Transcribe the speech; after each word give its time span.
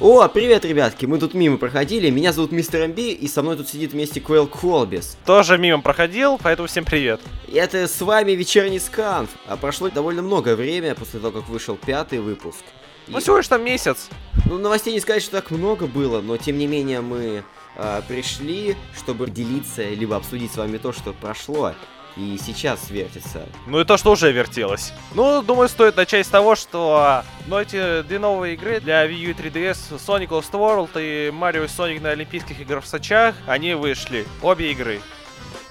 О, 0.00 0.26
привет, 0.26 0.64
ребятки, 0.64 1.06
мы 1.06 1.18
тут 1.18 1.34
мимо 1.34 1.58
проходили, 1.58 2.10
меня 2.10 2.32
зовут 2.32 2.50
Мистер 2.50 2.88
МБ, 2.88 2.98
и 2.98 3.28
со 3.28 3.42
мной 3.42 3.56
тут 3.56 3.68
сидит 3.68 3.92
вместе 3.92 4.20
Квейл 4.20 4.46
Колбис. 4.48 5.16
Тоже 5.24 5.58
мимо 5.58 5.80
проходил, 5.80 6.40
поэтому 6.42 6.66
всем 6.66 6.84
привет. 6.84 7.20
И 7.46 7.52
это 7.52 7.86
с 7.86 8.00
вами 8.00 8.32
Вечерний 8.32 8.80
Сканф. 8.80 9.30
А 9.46 9.56
прошло 9.56 9.90
довольно 9.90 10.22
много 10.22 10.56
время 10.56 10.94
после 10.94 11.20
того, 11.20 11.40
как 11.40 11.48
вышел 11.48 11.76
пятый 11.76 12.20
выпуск. 12.20 12.64
Ну 13.06 13.20
всего 13.20 13.36
лишь 13.36 13.48
там 13.48 13.64
месяц. 13.64 14.08
Ну, 14.46 14.58
новостей 14.58 14.92
не 14.92 15.00
сказать, 15.00 15.22
что 15.22 15.32
так 15.32 15.50
много 15.50 15.86
было, 15.86 16.20
но 16.20 16.36
тем 16.36 16.58
не 16.58 16.66
менее 16.66 17.00
мы 17.00 17.44
а, 17.76 18.02
пришли, 18.02 18.76
чтобы 18.96 19.30
делиться, 19.30 19.88
либо 19.88 20.16
обсудить 20.16 20.52
с 20.52 20.56
вами 20.56 20.78
то, 20.78 20.92
что 20.92 21.12
прошло 21.12 21.74
и 22.16 22.38
сейчас 22.44 22.90
вертится. 22.90 23.46
Ну 23.66 23.80
и 23.80 23.84
то, 23.84 23.96
что 23.96 24.12
уже 24.12 24.32
вертелось. 24.32 24.92
Ну, 25.14 25.42
думаю, 25.42 25.68
стоит 25.68 25.96
начать 25.96 26.26
с 26.26 26.30
того, 26.30 26.54
что 26.56 27.24
ну, 27.46 27.58
эти 27.58 28.02
две 28.02 28.18
новые 28.18 28.54
игры 28.54 28.80
для 28.80 29.06
Wii 29.06 29.14
U 29.14 29.30
и 29.30 29.34
3DS, 29.34 29.98
Sonic 29.98 30.28
Lost 30.28 30.52
World 30.52 30.90
и 30.96 31.30
Mario 31.30 31.64
и 31.64 31.68
Sonic 31.68 32.00
на 32.00 32.10
Олимпийских 32.10 32.60
играх 32.60 32.84
в 32.84 32.86
Сочах, 32.86 33.34
они 33.46 33.74
вышли. 33.74 34.26
Обе 34.42 34.72
игры. 34.72 35.00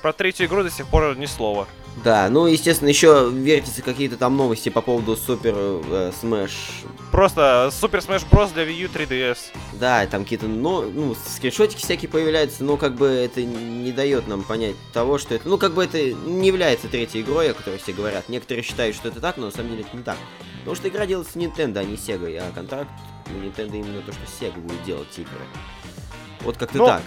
Про 0.01 0.13
третью 0.13 0.47
игру 0.47 0.63
до 0.63 0.71
сих 0.71 0.87
пор 0.87 1.15
ни 1.17 1.25
слова. 1.25 1.67
Да, 2.03 2.29
ну, 2.29 2.47
естественно, 2.47 2.87
еще 2.87 3.29
вертятся 3.31 3.81
какие-то 3.81 4.17
там 4.17 4.37
новости 4.37 4.69
по 4.69 4.81
поводу 4.81 5.15
Супер 5.15 5.53
э, 5.55 6.11
Smash. 6.21 6.51
Просто 7.11 7.69
Супер 7.71 7.99
Smash 7.99 8.27
Bros. 8.29 8.53
для 8.53 8.63
Wii 8.63 8.73
U 8.73 8.87
3DS. 8.87 9.37
Да, 9.81 10.05
там 10.05 10.25
какие-то, 10.25 10.45
ну, 10.45 10.91
ну, 10.91 11.15
скриншотики 11.15 11.79
всякие 11.79 12.07
появляются, 12.07 12.63
но 12.63 12.77
как 12.77 12.93
бы 12.93 13.07
это 13.07 13.43
не 13.43 13.91
дает 13.91 14.27
нам 14.27 14.43
понять 14.43 14.75
того, 14.93 15.17
что 15.17 15.33
это, 15.33 15.49
ну, 15.49 15.57
как 15.57 15.73
бы 15.73 15.83
это 15.83 16.13
не 16.13 16.45
является 16.45 16.87
третьей 16.87 17.21
игрой, 17.21 17.49
о 17.49 17.55
которой 17.55 17.79
все 17.79 17.91
говорят. 17.91 18.29
Некоторые 18.29 18.61
считают, 18.61 18.95
что 18.95 19.07
это 19.07 19.19
так, 19.19 19.37
но 19.37 19.47
на 19.47 19.51
самом 19.51 19.71
деле 19.71 19.81
это 19.81 19.97
не 19.97 20.03
так. 20.03 20.17
Потому 20.59 20.75
что 20.75 20.87
игра 20.87 21.07
делается 21.07 21.39
Nintendo, 21.39 21.79
а 21.79 21.83
не 21.83 21.95
Sega, 21.95 22.37
а 22.37 22.51
контракт 22.53 22.91
у 23.25 23.43
Nintendo 23.43 23.79
именно 23.79 24.03
то, 24.03 24.11
что 24.11 24.21
Sega 24.39 24.59
будет 24.59 24.83
делать 24.83 25.17
игры. 25.17 25.33
Вот 26.41 26.57
как-то 26.57 26.77
ну, 26.77 26.85
так. 26.85 27.01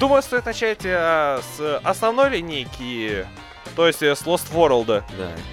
Думаю, 0.00 0.22
стоит 0.22 0.46
начать 0.46 0.80
а, 0.86 1.42
с 1.58 1.78
основной 1.84 2.30
линейки 2.30 3.26
то 3.74 3.86
есть 3.86 4.02
с 4.02 4.22
Lost 4.22 4.52
World. 4.52 4.86
Да, 4.86 5.02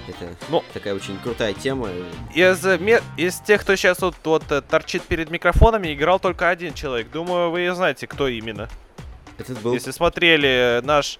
это 0.07 0.35
ну, 0.49 0.63
такая 0.73 0.93
очень 0.93 1.17
крутая 1.19 1.53
тема. 1.53 1.89
Из, 2.33 2.65
из 3.17 3.39
тех, 3.39 3.61
кто 3.61 3.75
сейчас 3.75 3.99
вот, 3.99 4.15
вот 4.23 4.51
э, 4.51 4.61
торчит 4.61 5.03
перед 5.03 5.29
микрофонами, 5.29 5.93
играл 5.93 6.19
только 6.19 6.49
один 6.49 6.73
человек. 6.73 7.11
Думаю, 7.11 7.51
вы 7.51 7.71
знаете, 7.73 8.07
кто 8.07 8.27
именно. 8.27 8.67
Этот 9.37 9.59
был... 9.61 9.73
Если 9.73 9.91
смотрели 9.91 10.81
наш 10.83 11.19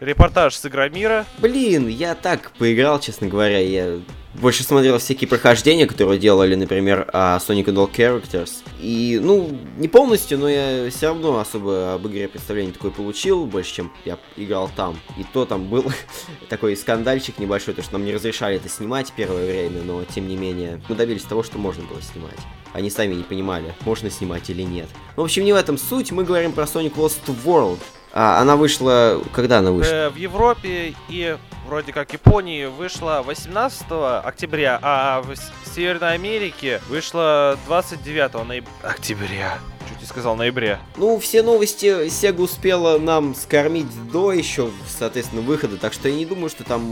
репортаж 0.00 0.54
с 0.54 0.66
Игромира. 0.66 1.24
Блин, 1.38 1.88
я 1.88 2.14
так 2.14 2.50
поиграл, 2.52 3.00
честно 3.00 3.26
говоря. 3.26 3.58
Я 3.58 4.00
больше 4.34 4.62
смотрел 4.64 4.98
всякие 4.98 5.28
прохождения, 5.28 5.86
которые 5.86 6.18
делали, 6.18 6.54
например, 6.54 7.08
uh, 7.12 7.38
Sonic 7.38 7.66
and 7.66 7.76
All 7.76 7.90
Characters. 7.90 8.50
И, 8.80 9.18
ну, 9.22 9.56
не 9.78 9.88
полностью, 9.88 10.38
но 10.38 10.48
я 10.48 10.90
все 10.90 11.08
равно 11.08 11.38
особо 11.38 11.94
об 11.94 12.06
игре 12.08 12.28
представление 12.28 12.72
такое 12.72 12.90
получил, 12.90 13.46
больше, 13.46 13.74
чем 13.74 13.92
я 14.04 14.18
играл 14.36 14.70
там. 14.74 14.98
И 15.16 15.24
то 15.32 15.44
там 15.44 15.68
был 15.68 15.84
такой 16.48 16.76
скандальчик 16.76 17.38
небольшой, 17.38 17.74
то 17.74 17.82
что 17.82 17.94
нам 17.94 18.04
не 18.04 18.12
разрешали 18.12 18.56
это 18.56 18.68
снимать 18.68 19.12
первое 19.16 19.46
время, 19.46 19.82
но, 19.82 20.04
тем 20.04 20.28
не 20.28 20.36
менее, 20.36 20.82
мы 20.88 20.94
добились 20.96 21.22
того, 21.22 21.42
что 21.42 21.58
можно 21.58 21.84
было 21.84 22.02
снимать. 22.02 22.38
Они 22.72 22.90
сами 22.90 23.14
не 23.14 23.22
понимали, 23.22 23.72
можно 23.84 24.10
снимать 24.10 24.50
или 24.50 24.62
нет. 24.62 24.88
В 25.14 25.20
общем, 25.20 25.44
не 25.44 25.52
в 25.52 25.56
этом 25.56 25.78
суть, 25.78 26.10
мы 26.10 26.24
говорим 26.24 26.52
про 26.52 26.64
Sonic 26.64 26.96
Lost 26.96 27.20
World. 27.44 27.78
А, 28.16 28.40
она 28.40 28.54
вышла... 28.54 29.20
Когда 29.32 29.58
она 29.58 29.72
вышла? 29.72 29.92
Э, 29.92 30.08
в 30.08 30.14
Европе 30.14 30.94
и 31.08 31.36
вроде 31.66 31.92
как 31.92 32.12
Японии 32.12 32.66
вышла 32.66 33.22
18 33.26 33.86
октября, 34.24 34.78
а 34.80 35.20
в 35.20 35.34
Северной 35.74 36.14
Америке 36.14 36.80
вышла 36.88 37.58
29 37.66 38.46
ноября. 38.46 38.70
Октября 38.84 39.58
чуть 39.88 40.00
не 40.00 40.06
сказал 40.06 40.36
ноябре. 40.36 40.78
Ну, 40.96 41.18
все 41.18 41.42
новости 41.42 42.06
Sega 42.06 42.42
успела 42.42 42.98
нам 42.98 43.34
скормить 43.34 43.86
до 44.10 44.32
еще, 44.32 44.70
соответственно, 44.86 45.42
выхода, 45.42 45.76
так 45.76 45.92
что 45.92 46.08
я 46.08 46.14
не 46.14 46.26
думаю, 46.26 46.48
что 46.48 46.64
там 46.64 46.82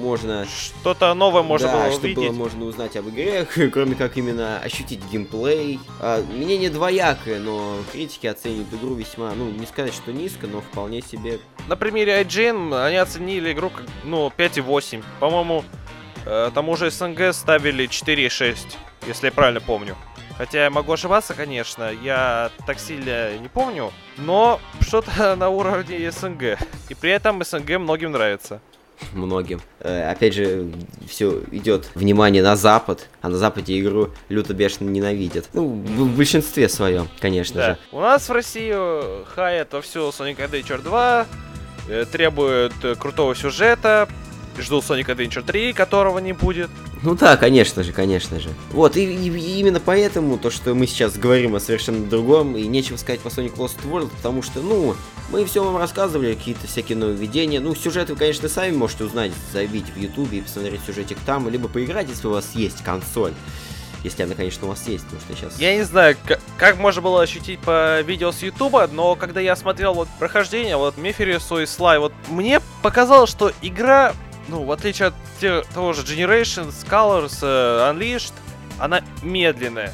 можно... 0.00 0.46
Что-то 0.46 1.12
новое 1.14 1.42
можно 1.42 1.68
да, 1.68 1.74
было 1.74 1.90
что 1.92 2.00
увидеть. 2.00 2.16
было 2.16 2.32
можно 2.32 2.64
узнать 2.64 2.96
об 2.96 3.08
игре, 3.08 3.46
кроме 3.72 3.94
как 3.94 4.16
именно 4.16 4.58
ощутить 4.58 5.00
геймплей. 5.10 5.80
А, 6.00 6.22
мнение 6.22 6.70
двоякое, 6.70 7.38
но 7.40 7.76
критики 7.92 8.26
оценивают 8.26 8.72
игру 8.72 8.94
весьма, 8.94 9.32
ну, 9.34 9.50
не 9.50 9.66
сказать, 9.66 9.94
что 9.94 10.12
низко, 10.12 10.46
но 10.46 10.60
вполне 10.60 11.02
себе... 11.02 11.38
На 11.68 11.76
примере 11.76 12.22
IGN 12.22 12.86
они 12.86 12.96
оценили 12.96 13.52
игру 13.52 13.70
как, 13.70 13.84
ну, 14.04 14.32
5,8. 14.36 15.04
По-моему, 15.20 15.64
э, 16.24 16.50
там 16.54 16.68
уже 16.68 16.90
СНГ 16.90 17.32
ставили 17.32 17.88
4,6, 17.88 18.56
если 19.06 19.26
я 19.26 19.32
правильно 19.32 19.60
помню. 19.60 19.96
Хотя 20.38 20.64
я 20.64 20.70
могу 20.70 20.92
ошибаться, 20.92 21.34
конечно, 21.34 21.90
я 21.90 22.52
так 22.64 22.78
сильно 22.78 23.36
не 23.36 23.48
помню, 23.48 23.92
но 24.16 24.60
что-то 24.80 25.34
на 25.36 25.48
уровне 25.48 26.10
СНГ. 26.10 26.58
И 26.88 26.94
при 26.94 27.10
этом 27.10 27.42
СНГ 27.42 27.78
многим 27.78 28.12
нравится. 28.12 28.60
Многим. 29.12 29.60
Э, 29.80 30.10
опять 30.10 30.34
же, 30.34 30.70
все 31.08 31.40
идет 31.50 31.90
внимание 31.94 32.42
на 32.42 32.54
Запад, 32.54 33.08
а 33.20 33.28
на 33.28 33.36
Западе 33.36 33.78
игру 33.80 34.10
люто 34.28 34.54
бешено 34.54 34.90
ненавидят. 34.90 35.48
Ну, 35.52 35.66
в 35.66 36.16
большинстве 36.16 36.68
своем, 36.68 37.08
конечно 37.20 37.56
да. 37.56 37.66
же. 37.70 37.78
У 37.90 38.00
нас 38.00 38.28
в 38.28 38.32
России 38.32 38.74
хаят 39.34 39.72
во 39.72 39.82
все 39.82 40.08
Sonic 40.08 40.38
Adventure 40.38 40.82
2, 40.82 41.26
э, 41.88 42.04
требуют 42.10 42.74
крутого 42.98 43.34
сюжета, 43.34 44.08
жду 44.56 44.78
Sonic 44.78 45.06
Adventure 45.06 45.42
3, 45.42 45.72
которого 45.72 46.18
не 46.18 46.32
будет. 46.32 46.70
Ну 47.02 47.14
да, 47.14 47.36
конечно 47.36 47.82
же, 47.82 47.92
конечно 47.92 48.40
же. 48.40 48.48
Вот, 48.72 48.96
и, 48.96 49.04
и 49.04 49.60
именно 49.60 49.80
поэтому 49.80 50.38
то, 50.38 50.50
что 50.50 50.74
мы 50.74 50.86
сейчас 50.86 51.16
говорим 51.16 51.54
о 51.54 51.60
совершенно 51.60 52.06
другом, 52.06 52.56
и 52.56 52.66
нечего 52.66 52.96
сказать 52.96 53.20
по 53.20 53.28
Sonic 53.28 53.56
Lost 53.56 53.78
World, 53.84 54.10
потому 54.16 54.42
что, 54.42 54.60
ну, 54.60 54.96
мы 55.30 55.44
все 55.44 55.62
вам 55.62 55.76
рассказывали, 55.76 56.34
какие-то 56.34 56.66
всякие 56.66 56.96
нововведения. 56.98 57.60
Ну, 57.60 57.74
сюжет 57.74 58.10
вы, 58.10 58.16
конечно, 58.16 58.48
сами 58.48 58.74
можете 58.74 59.04
узнать, 59.04 59.32
забить 59.52 59.86
в 59.94 59.98
Ютубе 59.98 60.38
и 60.38 60.40
посмотреть 60.42 60.80
сюжетик 60.86 61.18
там, 61.24 61.48
либо 61.48 61.68
поиграть, 61.68 62.08
если 62.08 62.26
у 62.26 62.30
вас 62.30 62.50
есть 62.54 62.82
консоль. 62.82 63.32
Если 64.04 64.22
она, 64.22 64.34
конечно, 64.34 64.66
у 64.66 64.70
вас 64.70 64.86
есть, 64.86 65.04
потому 65.04 65.20
что 65.22 65.34
сейчас... 65.34 65.58
Я 65.58 65.74
не 65.74 65.82
знаю, 65.82 66.16
как, 66.56 66.78
можно 66.78 67.02
было 67.02 67.22
ощутить 67.22 67.58
по 67.58 68.00
видео 68.02 68.30
с 68.30 68.42
Ютуба, 68.42 68.88
но 68.90 69.16
когда 69.16 69.40
я 69.40 69.56
смотрел 69.56 69.92
вот 69.94 70.08
прохождение, 70.20 70.76
вот 70.76 70.96
Меферису 70.96 71.58
и 71.60 71.66
Слай, 71.66 71.98
вот 71.98 72.12
мне 72.28 72.60
показалось, 72.80 73.28
что 73.28 73.52
игра 73.60 74.14
ну, 74.48 74.64
в 74.64 74.72
отличие 74.72 75.08
от 75.08 75.14
те, 75.40 75.62
того 75.74 75.92
же 75.92 76.02
Generations, 76.02 76.74
Colors, 76.88 77.42
э, 77.42 77.94
Unleashed, 77.94 78.32
она 78.78 79.02
медленная. 79.22 79.92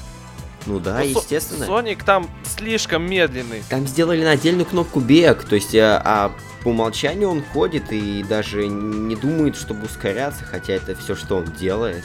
Ну 0.66 0.78
да, 0.78 0.98
ну, 0.98 1.04
естественно. 1.04 1.64
Sonic 1.64 2.04
там 2.04 2.28
слишком 2.44 3.08
медленный. 3.08 3.62
Там 3.68 3.86
сделали 3.86 4.24
на 4.24 4.30
отдельную 4.30 4.64
кнопку 4.64 5.00
бег, 5.00 5.44
то 5.44 5.56
есть 5.56 5.74
а, 5.74 6.00
а 6.02 6.32
по 6.62 6.68
умолчанию 6.68 7.28
он 7.28 7.42
ходит 7.42 7.92
и 7.92 8.22
даже 8.22 8.66
не 8.66 9.14
думает, 9.16 9.56
чтобы 9.56 9.84
ускоряться, 9.84 10.44
хотя 10.44 10.74
это 10.74 10.94
все, 10.94 11.14
что 11.14 11.36
он 11.36 11.44
делает. 11.44 12.02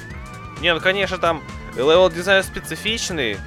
Не, 0.61 0.73
ну 0.73 0.81
конечно 0.81 1.17
там 1.17 1.41
level 1.75 2.09
design 2.09 2.43
специфичный, 2.43 3.37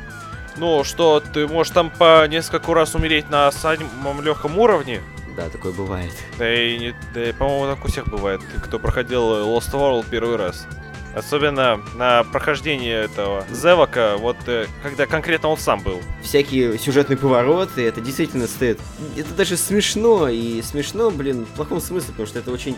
ну 0.56 0.82
что 0.84 1.20
ты 1.20 1.46
можешь 1.46 1.74
там 1.74 1.90
по 1.90 2.26
несколько 2.26 2.72
раз 2.72 2.94
умереть 2.94 3.28
на 3.28 3.52
самом 3.52 4.22
легком 4.22 4.58
уровне, 4.58 5.02
да, 5.36 5.48
такое 5.48 5.72
бывает. 5.72 6.12
Да 6.38 6.52
и, 6.52 6.78
не, 6.78 6.94
да 7.14 7.32
по-моему, 7.38 7.74
так 7.74 7.84
у 7.84 7.88
всех 7.88 8.08
бывает, 8.08 8.40
кто 8.62 8.78
проходил 8.78 9.22
Lost 9.22 9.72
World 9.72 10.06
первый 10.10 10.36
раз. 10.36 10.66
Особенно 11.14 11.78
на 11.94 12.24
прохождении 12.24 12.90
этого 12.90 13.44
Зевака, 13.50 14.16
вот 14.16 14.36
э, 14.46 14.66
когда 14.82 15.06
конкретно 15.06 15.50
он 15.50 15.58
сам 15.58 15.82
был. 15.82 16.00
Всякие 16.22 16.78
сюжетные 16.78 17.18
повороты, 17.18 17.86
это 17.86 18.00
действительно 18.00 18.46
стоит. 18.46 18.80
Это 19.16 19.34
даже 19.34 19.58
смешно, 19.58 20.28
и 20.28 20.62
смешно, 20.62 21.10
блин, 21.10 21.44
в 21.44 21.54
плохом 21.54 21.82
смысле, 21.82 22.12
потому 22.12 22.26
что 22.26 22.38
это 22.38 22.50
очень... 22.50 22.76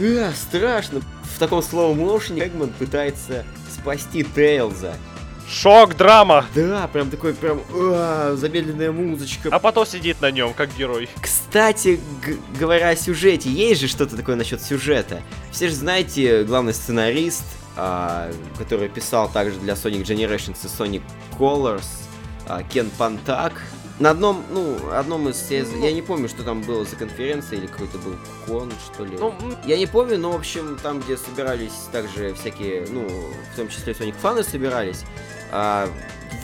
А, 0.00 0.32
страшно. 0.32 1.02
В 1.24 1.38
таком 1.38 1.62
словом 1.62 1.98
моушене 1.98 2.46
Эгман 2.46 2.70
пытается 2.70 3.44
спасти 3.70 4.24
Тейлза. 4.24 4.96
Шок, 5.48 5.96
драма. 5.96 6.44
Да, 6.54 6.88
прям 6.88 7.10
такой 7.10 7.32
прям 7.32 7.62
а, 7.72 8.34
замедленная 8.36 8.92
музычка. 8.92 9.48
А 9.50 9.58
потом 9.58 9.86
сидит 9.86 10.20
на 10.20 10.30
нем, 10.30 10.52
как 10.52 10.76
герой. 10.76 11.08
Кстати, 11.20 11.98
говоря 12.58 12.90
о 12.90 12.96
сюжете, 12.96 13.48
есть 13.48 13.80
же 13.80 13.88
что-то 13.88 14.16
такое 14.16 14.36
насчет 14.36 14.60
сюжета. 14.60 15.22
Все 15.50 15.68
же 15.68 15.74
знаете, 15.74 16.44
главный 16.44 16.74
сценарист, 16.74 17.44
а, 17.76 18.30
который 18.58 18.90
писал 18.90 19.30
также 19.30 19.58
для 19.60 19.72
Sonic 19.72 20.02
Generations 20.02 20.58
и 20.64 20.66
Sonic 20.66 21.02
Colors, 21.38 21.86
а, 22.46 22.62
Кен 22.62 22.90
Пантак. 22.90 23.54
На 24.00 24.10
одном, 24.10 24.44
ну, 24.50 24.76
одном 24.92 25.28
из... 25.28 25.50
Я, 25.50 25.62
я 25.62 25.92
не 25.92 26.02
помню, 26.02 26.28
что 26.28 26.44
там 26.44 26.60
было 26.60 26.84
за 26.84 26.94
конференция 26.94 27.58
или 27.58 27.66
какой-то 27.66 27.98
был 27.98 28.14
кон, 28.46 28.72
что 28.92 29.04
ли. 29.04 29.16
Ну, 29.18 29.34
я 29.64 29.76
не 29.76 29.86
помню, 29.86 30.18
но, 30.18 30.30
в 30.30 30.36
общем, 30.36 30.78
там, 30.80 31.00
где 31.00 31.16
собирались 31.16 31.72
также 31.90 32.34
всякие, 32.34 32.86
ну, 32.90 33.08
в 33.08 33.56
том 33.56 33.68
числе 33.68 33.94
Sonic 33.94 34.14
фаны 34.20 34.44
собирались, 34.44 35.04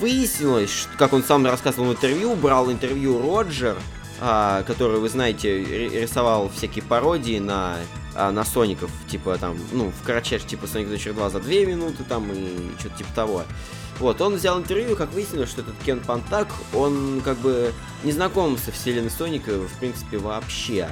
выяснилось, 0.01 0.89
как 0.99 1.13
он 1.13 1.23
сам 1.23 1.45
рассказывал 1.47 1.89
в 1.89 1.93
интервью, 1.93 2.35
брал 2.35 2.71
интервью 2.71 3.21
Роджер, 3.21 3.77
а, 4.21 4.63
который, 4.63 5.01
вы 5.01 5.09
знаете, 5.09 5.63
рисовал 5.63 6.49
всякие 6.49 6.85
пародии 6.85 7.39
на, 7.39 7.77
а, 8.15 8.31
на 8.31 8.45
Соников, 8.45 8.91
типа 9.09 9.37
там, 9.39 9.57
ну, 9.73 9.91
в 9.91 10.05
кратчайшем, 10.05 10.49
типа 10.49 10.65
Sonic 10.65 10.93
Adventure 10.93 11.13
2 11.13 11.31
за 11.31 11.41
2 11.41 11.51
минуты 11.67 12.05
там 12.05 12.31
и 12.33 12.79
что-то 12.79 12.99
типа 12.99 13.11
того. 13.15 13.43
Вот, 13.99 14.21
он 14.21 14.35
взял 14.35 14.59
интервью, 14.59 14.97
как 14.97 15.13
выяснилось, 15.13 15.51
что 15.51 15.61
этот 15.61 15.75
Кен 15.85 16.01
Пантак, 16.01 16.49
он 16.73 17.21
как 17.25 17.39
бы 17.39 17.73
не 18.03 18.11
знаком 18.11 18.59
со 18.59 18.73
вселенной 18.73 19.11
Соника, 19.11 19.53
в 19.53 19.79
принципе, 19.79 20.19
вообще. 20.19 20.89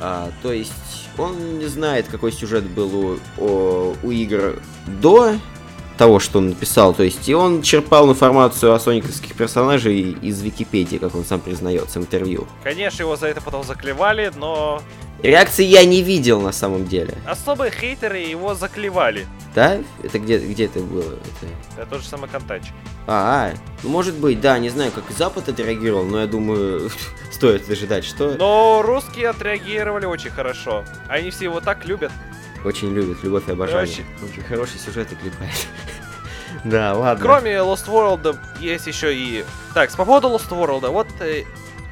А, 0.00 0.30
то 0.42 0.52
есть, 0.52 1.08
он 1.16 1.58
не 1.58 1.66
знает, 1.66 2.06
какой 2.08 2.30
сюжет 2.30 2.64
был 2.64 2.94
у, 2.94 3.18
о, 3.38 3.96
у 4.02 4.10
игр 4.12 4.60
до 4.86 5.34
того, 5.98 6.20
что 6.20 6.38
он 6.38 6.48
написал. 6.48 6.94
То 6.94 7.02
есть, 7.02 7.28
и 7.28 7.34
он 7.34 7.62
черпал 7.62 8.08
информацию 8.10 8.72
о 8.72 8.80
сониковских 8.80 9.34
персонажей 9.34 10.16
из 10.22 10.40
Википедии, 10.40 10.96
как 10.96 11.14
он 11.14 11.24
сам 11.24 11.40
признается 11.40 12.00
в 12.00 12.02
интервью. 12.04 12.46
Конечно, 12.64 13.02
его 13.02 13.16
за 13.16 13.26
это 13.26 13.42
потом 13.42 13.64
заклевали, 13.64 14.32
но 14.36 14.80
Реакции 15.22 15.64
я 15.64 15.84
не 15.84 16.02
видел 16.02 16.40
на 16.40 16.52
самом 16.52 16.86
деле. 16.86 17.14
особые 17.26 17.72
хейтеры 17.72 18.18
его 18.18 18.54
заклевали. 18.54 19.26
Да? 19.52 19.78
Это 20.02 20.20
где, 20.20 20.38
где 20.38 20.66
это 20.66 20.78
было? 20.78 21.02
Это... 21.02 21.52
Это 21.76 21.90
тот 21.90 22.02
же 22.02 22.08
самый 22.08 22.28
Контач. 22.28 22.62
А, 23.08 23.50
а, 23.50 23.54
ну 23.82 23.88
может 23.88 24.14
быть, 24.14 24.40
да, 24.40 24.58
не 24.58 24.68
знаю, 24.68 24.92
как 24.92 25.04
Запад 25.10 25.48
отреагировал, 25.48 26.04
но 26.04 26.20
я 26.20 26.26
думаю, 26.28 26.90
стоит 27.32 27.68
ожидать, 27.68 28.04
что 28.04 28.36
Но 28.38 28.82
русские 28.82 29.30
отреагировали 29.30 30.04
очень 30.04 30.30
хорошо. 30.30 30.84
Они 31.08 31.30
все 31.30 31.46
его 31.46 31.60
так 31.60 31.84
любят. 31.84 32.12
Очень 32.64 32.92
любят 32.92 33.22
любовь 33.22 33.48
и 33.48 33.52
обожание. 33.52 33.82
Очень. 33.82 34.04
Очень 34.30 34.42
хороший 34.42 34.78
сюжет 34.78 35.10
и 35.12 35.14
клепает. 35.14 35.54
Да, 36.64 36.94
ладно. 36.94 37.22
Кроме 37.24 37.52
Lost 37.56 37.86
World 37.86 38.36
есть 38.58 38.86
еще 38.86 39.14
и... 39.14 39.44
Так, 39.74 39.90
по 39.92 40.04
поводу 40.04 40.28
Lost 40.28 40.48
World, 40.48 40.88
вот 40.88 41.06
э, 41.20 41.44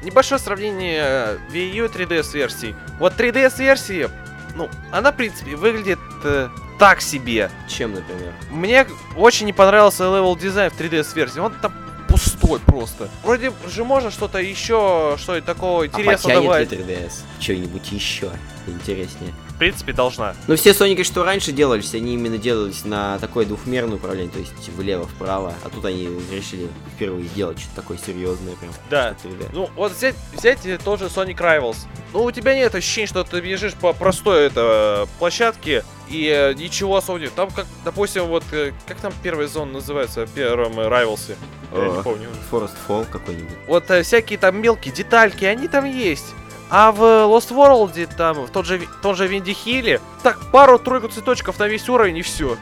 небольшое 0.03 0.39
сравнение 0.39 1.03
э, 1.05 1.37
Wii 1.51 1.69
U 1.75 1.85
и 1.85 1.87
3DS 1.87 2.33
версий. 2.33 2.75
Вот 2.99 3.13
3DS 3.13 3.59
версии, 3.59 4.09
ну, 4.55 4.69
она, 4.91 5.11
в 5.11 5.15
принципе, 5.15 5.55
выглядит 5.55 5.99
э, 6.23 6.49
так 6.79 7.01
себе. 7.01 7.49
Чем, 7.69 7.93
например? 7.93 8.33
Мне 8.49 8.87
очень 9.15 9.45
не 9.45 9.53
понравился 9.53 10.03
level 10.03 10.35
design 10.35 10.69
в 10.71 10.79
3DS 10.79 11.15
версии. 11.15 11.39
Он 11.39 11.53
там 11.53 11.73
пустой 12.09 12.59
просто. 12.59 13.09
Вроде 13.23 13.53
же 13.67 13.85
можно 13.85 14.11
что-то 14.11 14.39
еще, 14.39 15.15
что-то 15.17 15.41
такого 15.43 15.83
А 15.83 15.85
интересного 15.85 16.41
добавить. 16.41 16.71
ли 16.71 16.79
3DS? 16.79 17.13
Что-нибудь 17.39 17.91
еще 17.91 18.31
интереснее? 18.65 19.33
В 19.57 19.59
принципе, 19.59 19.91
должна. 19.91 20.35
Ну, 20.45 20.55
все 20.55 20.71
Соники, 20.71 21.01
что 21.01 21.23
раньше 21.23 21.51
делались, 21.51 21.95
они 21.95 22.13
именно 22.13 22.37
делались 22.37 22.85
на 22.85 23.17
такое 23.17 23.43
двухмерное 23.43 23.95
управление, 23.95 24.31
то 24.31 24.37
есть 24.37 24.53
влево-вправо. 24.69 25.51
А 25.63 25.69
тут 25.69 25.83
они 25.83 26.07
решили 26.31 26.67
впервые 26.95 27.25
сделать 27.25 27.57
что-то 27.57 27.77
такое 27.77 27.97
серьезное 27.97 28.55
прям. 28.55 28.71
Да. 28.91 29.15
что 29.17 29.29
3D. 29.29 29.49
Ну, 29.53 29.71
вот 29.75 29.93
взять, 29.93 30.13
взять 30.31 30.63
э, 30.67 30.77
тот 30.77 30.99
же 30.99 31.05
Sonic 31.05 31.37
Rivals. 31.37 31.77
Ну, 32.13 32.25
у 32.25 32.31
тебя 32.31 32.53
нет 32.53 32.75
ощущения, 32.75 33.07
что 33.07 33.23
ты 33.23 33.41
бежишь 33.41 33.73
по 33.73 33.93
простой 33.93 34.45
это, 34.45 35.07
площадке 35.17 35.83
и 36.07 36.27
э, 36.27 36.53
ничего 36.53 36.95
особо 36.97 37.17
нет. 37.17 37.33
Там, 37.33 37.49
как, 37.49 37.65
допустим, 37.83 38.25
вот, 38.25 38.43
э, 38.51 38.73
как 38.87 38.97
там 38.97 39.11
первая 39.23 39.47
зона 39.47 39.71
называется 39.73 40.27
в 40.27 40.31
первом 40.31 40.79
э, 40.79 40.87
Rivals? 40.87 41.35
Я 41.73 41.87
не 41.97 42.03
помню. 42.03 42.29
Forest 42.51 42.75
Fall 42.87 43.07
какой-нибудь. 43.09 43.57
Вот 43.67 43.89
э, 43.89 44.03
всякие 44.03 44.37
там 44.37 44.61
мелкие 44.61 44.93
детальки, 44.93 45.45
они 45.45 45.67
там 45.67 45.85
есть. 45.85 46.35
А 46.69 46.91
в 46.91 47.01
Lost 47.01 47.51
World, 47.55 48.09
там, 48.17 48.45
в 48.45 48.49
тот 48.49 48.65
же, 48.65 48.77
Ви- 48.77 48.87
тот 49.01 49.15
же 49.17 49.27
Винди 49.27 49.53
Хилле, 49.53 50.01
так 50.21 50.39
пару-тройку 50.51 51.07
цветочков 51.07 51.57
на 51.59 51.67
весь 51.67 51.87
уровень 51.87 52.17
и 52.17 52.21
все. 52.21 52.57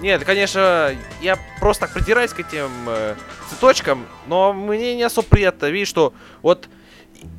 Нет, 0.00 0.24
конечно, 0.24 0.94
я 1.22 1.38
просто 1.60 1.82
так 1.86 1.94
придираюсь 1.94 2.32
к 2.32 2.40
этим 2.40 2.70
э, 2.88 3.14
цветочкам, 3.50 4.06
но 4.26 4.52
мне 4.52 4.96
не 4.96 5.02
особо 5.02 5.28
приятно 5.28 5.66
видеть, 5.66 5.88
что 5.88 6.12
вот 6.42 6.68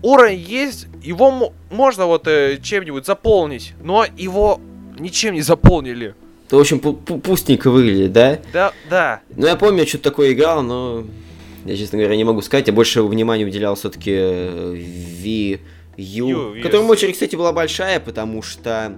уровень 0.04 0.40
есть, 0.40 0.88
его 1.04 1.32
мо- 1.32 1.54
можно 1.72 2.06
вот 2.06 2.28
э, 2.28 2.60
чем-нибудь 2.62 3.06
заполнить, 3.06 3.74
но 3.82 4.06
его 4.16 4.60
ничем 5.00 5.34
не 5.34 5.42
заполнили. 5.42 6.14
Это, 6.48 6.58
в 6.58 6.60
общем, 6.60 6.78
пу- 6.78 7.04
пу- 7.04 7.20
пустенько 7.20 7.72
выглядит, 7.72 8.14
да? 8.14 8.40
Да, 8.54 8.74
да. 8.90 9.22
Ну, 9.36 9.48
я 9.48 9.56
помню, 9.56 9.80
я 9.82 9.86
что-то 9.88 10.04
такое 10.12 10.34
играл, 10.34 10.62
но 10.62 11.04
я, 11.66 11.76
честно 11.76 11.98
говоря, 11.98 12.16
не 12.16 12.24
могу 12.24 12.42
сказать. 12.44 12.68
Я 12.68 12.74
больше 12.74 13.02
внимания 13.02 13.46
уделял 13.46 13.74
все-таки 13.76 14.12
V 14.12 15.60
Ю, 15.98 16.56
которая 16.62 16.88
с- 16.88 16.92
очередь, 16.92 17.14
кстати, 17.14 17.36
была 17.36 17.52
большая, 17.54 18.00
потому 18.00 18.42
что, 18.42 18.96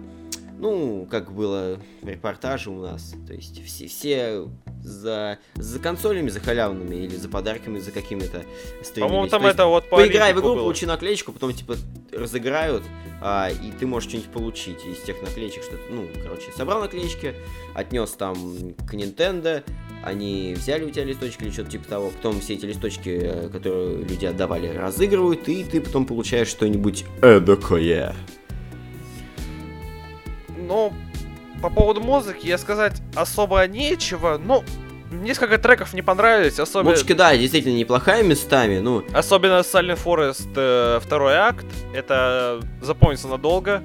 ну, 0.59 1.07
как 1.09 1.31
было 1.31 1.79
в 2.01 2.07
репортаже 2.07 2.69
у 2.71 2.81
нас, 2.81 3.13
то 3.27 3.33
есть 3.33 3.63
все, 3.65 3.87
все 3.87 4.47
за, 4.87 5.37
за 5.55 5.79
консолями, 5.79 6.29
за 6.29 6.39
халявными 6.39 6.95
или 6.95 7.15
за 7.15 7.29
подарками, 7.29 7.79
за 7.79 7.91
какими-то 7.91 8.43
стримами. 8.83 9.09
По-моему, 9.09 9.29
там 9.29 9.41
То 9.41 9.47
это 9.49 9.65
вот 9.65 9.89
по 9.89 9.97
Поиграй 9.97 10.33
в 10.33 10.39
игру, 10.39 10.55
было. 10.55 10.59
получи 10.59 10.85
наклеечку, 10.85 11.31
потом, 11.33 11.53
типа, 11.53 11.75
разыграют, 12.11 12.83
а, 13.21 13.49
и 13.49 13.71
ты 13.71 13.85
можешь 13.85 14.09
что-нибудь 14.09 14.31
получить 14.31 14.85
из 14.85 14.99
тех 15.01 15.21
наклеечек, 15.21 15.63
что 15.63 15.75
ну, 15.89 16.07
короче, 16.23 16.51
собрал 16.55 16.81
наклеечки, 16.81 17.35
отнес 17.73 18.11
там 18.11 18.35
к 18.87 18.93
Nintendo, 18.93 19.63
они 20.03 20.53
взяли 20.57 20.85
у 20.85 20.89
тебя 20.89 21.03
листочки 21.03 21.43
или 21.43 21.51
что-то 21.51 21.71
типа 21.71 21.87
того, 21.87 22.09
потом 22.09 22.39
все 22.39 22.53
эти 22.53 22.65
листочки, 22.65 23.19
э, 23.21 23.49
которые 23.49 24.03
люди 24.03 24.25
отдавали, 24.25 24.67
разыгрывают, 24.67 25.47
и 25.49 25.63
ты 25.63 25.81
потом 25.81 26.05
получаешь 26.05 26.47
что-нибудь 26.47 27.05
эдакое. 27.21 28.15
Ну, 30.67 30.93
по 31.61 31.69
поводу 31.69 32.01
музыки 32.01 32.47
я 32.47 32.57
сказать 32.57 33.01
особо 33.15 33.65
нечего. 33.67 34.39
Ну, 34.43 34.63
несколько 35.11 35.57
треков 35.57 35.93
не 35.93 36.01
понравились, 36.01 36.59
особенно, 36.59 36.91
Музычка, 36.91 37.15
да, 37.15 37.35
действительно 37.35 37.77
неплохая 37.77 38.23
местами, 38.23 38.79
ну, 38.79 39.03
особенно 39.13 39.59
Silent 39.59 39.99
Forest 40.03 40.49
э, 40.55 40.99
второй 41.01 41.35
акт. 41.35 41.65
Это 41.93 42.59
запомнится 42.81 43.27
надолго. 43.27 43.81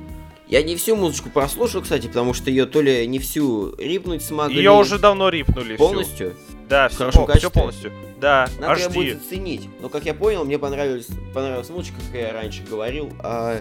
я 0.48 0.62
не 0.62 0.76
всю 0.76 0.96
музычку 0.96 1.30
прослушал, 1.30 1.82
кстати, 1.82 2.06
потому 2.08 2.34
что 2.34 2.50
ее 2.50 2.66
то 2.66 2.80
ли 2.82 3.06
не 3.06 3.18
всю 3.18 3.74
рипнуть 3.76 4.22
смогли. 4.22 4.56
Ее 4.56 4.72
уже 4.72 4.98
давно 4.98 5.28
рипнули. 5.28 5.76
всю. 5.76 5.84
полностью. 5.84 6.36
Да, 6.68 6.88
в 6.88 6.92
все, 6.92 6.98
хорошем 6.98 7.24
все 7.24 7.32
качестве? 7.32 7.50
полностью. 7.60 7.92
Да, 8.20 8.48
Надо 8.60 8.80
ее 8.80 8.86
HD. 8.88 8.94
будет 8.94 9.20
оценить. 9.20 9.68
Но, 9.80 9.88
как 9.88 10.04
я 10.04 10.14
понял, 10.14 10.44
мне 10.44 10.58
понравилась, 10.58 11.08
понравилась 11.34 11.68
музычка, 11.70 11.96
как 12.06 12.20
я 12.20 12.32
раньше 12.32 12.62
говорил, 12.62 13.12
а 13.18 13.60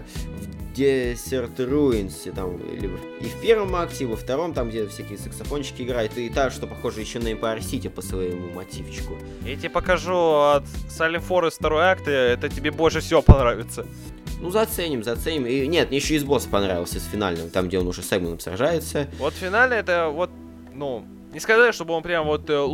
в 0.59 0.60
Desert 0.75 1.55
Ruins, 1.57 2.33
там, 2.33 2.57
либо 2.71 2.97
и 3.19 3.25
в 3.25 3.41
первом 3.41 3.75
акте, 3.75 4.03
и 4.03 4.07
во 4.07 4.15
втором, 4.15 4.53
там, 4.53 4.69
где 4.69 4.87
всякие 4.87 5.17
саксофончики 5.17 5.83
играют, 5.83 6.17
и 6.17 6.29
та, 6.29 6.49
что 6.49 6.67
похоже 6.67 7.01
еще 7.01 7.19
на 7.19 7.29
Empire 7.29 7.59
City 7.59 7.89
по 7.89 8.01
своему 8.01 8.49
мотивчику. 8.49 9.17
Я 9.45 9.55
тебе 9.55 9.69
покажу 9.69 10.15
от 10.15 10.63
Silent 10.89 11.27
Forest 11.27 11.55
второй 11.57 11.83
акт, 11.83 12.07
и 12.07 12.11
это 12.11 12.49
тебе 12.49 12.71
больше 12.71 12.99
всего 13.01 13.21
понравится. 13.21 13.85
Ну, 14.39 14.49
заценим, 14.49 15.03
заценим. 15.03 15.45
И 15.45 15.67
нет, 15.67 15.89
мне 15.89 15.97
еще 15.97 16.15
из 16.15 16.23
босса 16.23 16.49
понравился, 16.49 16.99
с 16.99 17.05
финальным, 17.05 17.49
там, 17.49 17.67
где 17.67 17.77
он 17.77 17.87
уже 17.87 18.01
с 18.01 18.11
Эгманом 18.11 18.39
сражается. 18.39 19.07
Вот 19.19 19.33
финально 19.35 19.75
это 19.75 20.09
вот, 20.09 20.31
ну, 20.73 21.05
не 21.31 21.39
сказать, 21.39 21.75
чтобы 21.75 21.93
он 21.93 22.01
прям 22.01 22.25
вот, 22.25 22.49
э, 22.49 22.67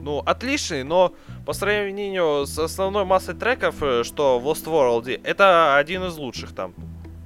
ну, 0.00 0.18
отличный, 0.20 0.84
но 0.84 1.14
по 1.46 1.54
сравнению 1.54 2.46
с 2.46 2.58
основной 2.58 3.04
массой 3.04 3.34
треков, 3.34 3.76
э, 3.82 4.04
что 4.04 4.38
в 4.38 4.46
Lost 4.46 4.64
World, 4.66 5.20
это 5.24 5.76
один 5.76 6.04
из 6.04 6.16
лучших 6.16 6.54
там. 6.54 6.74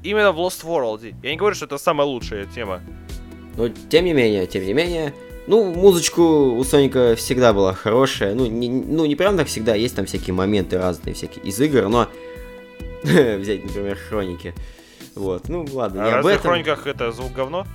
Именно 0.03 0.33
в 0.33 0.39
Lost 0.39 0.65
World. 0.65 1.15
Я 1.23 1.31
не 1.31 1.37
говорю, 1.37 1.55
что 1.55 1.67
это 1.67 1.79
самая 1.79 2.07
лучшая 2.07 2.47
тема. 2.47 2.81
Но, 3.57 3.69
тем 3.69 4.05
не 4.05 4.13
менее, 4.13 4.47
тем 4.47 4.65
не 4.65 4.73
менее, 4.73 5.15
ну, 5.47 5.65
музычку 5.73 6.23
у 6.57 6.65
Соника 6.65 7.15
всегда 7.17 7.53
была 7.53 7.75
хорошая. 7.75 8.35
Ну, 8.35 8.47
не, 8.47 8.69
ну, 8.69 9.05
не 9.05 9.15
прям 9.15 9.37
так 9.37 9.47
всегда, 9.47 9.75
есть 9.75 9.95
там 9.95 10.07
всякие 10.07 10.35
моменты 10.35 10.79
разные, 10.79 11.15
всякие 11.15 11.45
из 11.45 11.61
игр, 11.61 11.89
но 11.89 12.09
взять, 13.03 13.65
например, 13.65 13.97
хроники. 14.09 14.55
Вот, 15.15 15.49
ну 15.49 15.67
ладно, 15.73 16.03
А 16.03 16.07
не 16.07 16.11
об 16.11 16.17
разве 16.17 16.33
в 16.33 16.35
этом. 16.35 16.43
хрониках 16.51 16.87
это 16.87 17.13
звук 17.13 17.33
говно? 17.33 17.67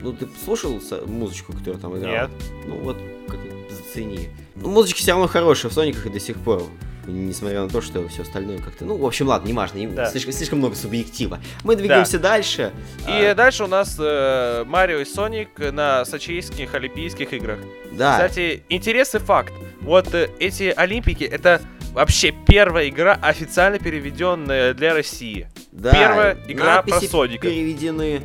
Ну, 0.00 0.12
ты 0.12 0.28
слушал 0.44 0.80
музычку, 1.06 1.52
которую 1.52 1.78
там 1.78 1.98
играл? 1.98 2.12
Нет. 2.12 2.30
Ну, 2.66 2.76
вот, 2.76 2.96
как 3.26 3.38
зацени. 3.70 4.28
Ну, 4.54 4.70
музычки 4.70 5.00
все 5.00 5.12
равно 5.12 5.26
хорошие 5.26 5.70
в 5.70 5.74
Сониках 5.74 6.06
и 6.06 6.10
до 6.10 6.20
сих 6.20 6.36
пор. 6.38 6.62
Несмотря 7.08 7.62
на 7.62 7.68
то, 7.70 7.80
что 7.80 8.06
все 8.08 8.22
остальное 8.22 8.58
как-то... 8.58 8.84
Ну, 8.84 8.96
в 8.96 9.04
общем, 9.06 9.28
ладно, 9.28 9.46
не 9.46 9.54
важно. 9.54 9.78
не- 9.78 9.86
Да. 9.86 10.06
Слишком, 10.10 10.32
слишком 10.34 10.58
много 10.58 10.76
субъектива. 10.76 11.38
Мы 11.64 11.74
двигаемся 11.74 12.18
дальше. 12.18 12.72
И 13.08 13.24
А, 13.24 13.34
дальше 13.34 13.64
у 13.64 13.66
нас 13.66 13.96
э, 13.98 14.64
Марио 14.66 14.98
и 14.98 15.04
Соник 15.06 15.58
на 15.58 16.04
сочийских 16.04 16.74
Олимпийских 16.74 17.32
играх. 17.32 17.58
да, 17.92 18.12
Кстати, 18.12 18.62
интересный 18.68 19.20
факт. 19.20 19.54
Вот 19.80 20.14
э, 20.14 20.28
эти 20.38 20.64
Олимпики, 20.76 21.24
это 21.24 21.62
вообще 21.94 22.32
первая 22.46 22.88
игра, 22.88 23.14
официально 23.22 23.78
переведенная 23.78 24.74
для 24.74 24.92
России. 24.92 25.48
да. 25.72 25.92
первая 25.92 26.36
игра 26.46 26.82
про 26.82 27.00
Соника. 27.00 27.48
переведены. 27.48 28.20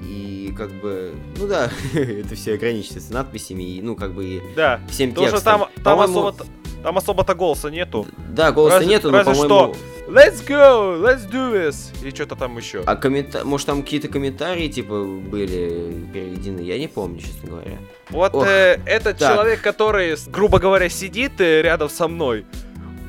И 0.00 0.52
как 0.56 0.70
бы... 0.72 1.14
Ну 1.38 1.46
да, 1.46 1.70
это 1.94 2.34
все 2.34 2.54
ограничивается 2.54 3.12
надписями 3.12 3.62
и, 3.62 3.82
ну, 3.82 3.94
как 3.96 4.12
бы 4.12 4.24
и 4.24 4.42
Да. 4.56 4.80
всем 4.90 5.10
Потому 5.10 5.28
что 5.28 5.36
текстом. 5.36 5.58
там, 5.60 5.68
там 5.76 5.84
По-моему, 5.84 6.26
особо 6.26 6.46
там 6.82 6.98
особо-то 6.98 7.34
голоса 7.34 7.70
нету. 7.70 8.06
Да, 8.28 8.52
голоса 8.52 8.76
Разве- 8.78 8.88
нету, 8.88 9.10
но, 9.10 9.18
разве 9.18 9.34
по-моему... 9.34 9.74
Let's 10.08 10.44
go, 10.44 11.00
let's 11.00 11.30
do 11.30 11.52
this. 11.52 11.94
И 12.04 12.10
что-то 12.12 12.34
там 12.34 12.56
еще. 12.56 12.82
А 12.84 12.96
коммента... 12.96 13.44
может 13.44 13.68
там 13.68 13.82
какие-то 13.82 14.08
комментарии 14.08 14.66
типа 14.66 15.04
были 15.04 16.04
переведены, 16.12 16.60
я 16.62 16.78
не 16.78 16.88
помню, 16.88 17.20
честно 17.20 17.50
говоря. 17.50 17.78
Вот 18.08 18.34
Ох, 18.34 18.44
э, 18.44 18.80
этот 18.86 19.18
так. 19.18 19.34
человек, 19.34 19.60
который, 19.60 20.16
грубо 20.26 20.58
говоря, 20.58 20.88
сидит 20.88 21.40
э, 21.40 21.62
рядом 21.62 21.88
со 21.88 22.08
мной, 22.08 22.44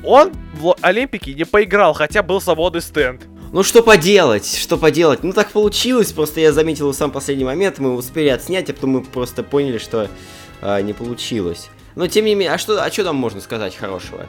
он 0.04 0.32
в 0.54 0.76
Олимпике 0.80 1.34
не 1.34 1.44
поиграл, 1.44 1.92
хотя 1.92 2.22
был 2.22 2.40
свободный 2.40 2.80
стенд. 2.80 3.22
Ну 3.52 3.64
что 3.64 3.82
поделать, 3.82 4.46
что 4.46 4.78
поделать? 4.78 5.24
Ну 5.24 5.32
так 5.32 5.50
получилось, 5.50 6.12
просто 6.12 6.40
я 6.40 6.52
заметил 6.52 6.90
в 6.90 6.94
сам 6.94 7.10
последний 7.10 7.44
момент, 7.44 7.80
мы 7.80 7.94
успели 7.96 8.28
отснять, 8.28 8.70
а 8.70 8.74
потом 8.74 8.90
мы 8.90 9.02
просто 9.02 9.42
поняли, 9.42 9.78
что 9.78 10.08
а, 10.60 10.80
не 10.80 10.92
получилось. 10.92 11.68
Но 11.94 12.06
тем 12.06 12.24
не 12.24 12.34
менее, 12.34 12.52
а 12.52 12.58
что, 12.58 12.82
а 12.82 12.90
что 12.90 13.04
там 13.04 13.16
можно 13.16 13.40
сказать 13.40 13.76
хорошего? 13.76 14.26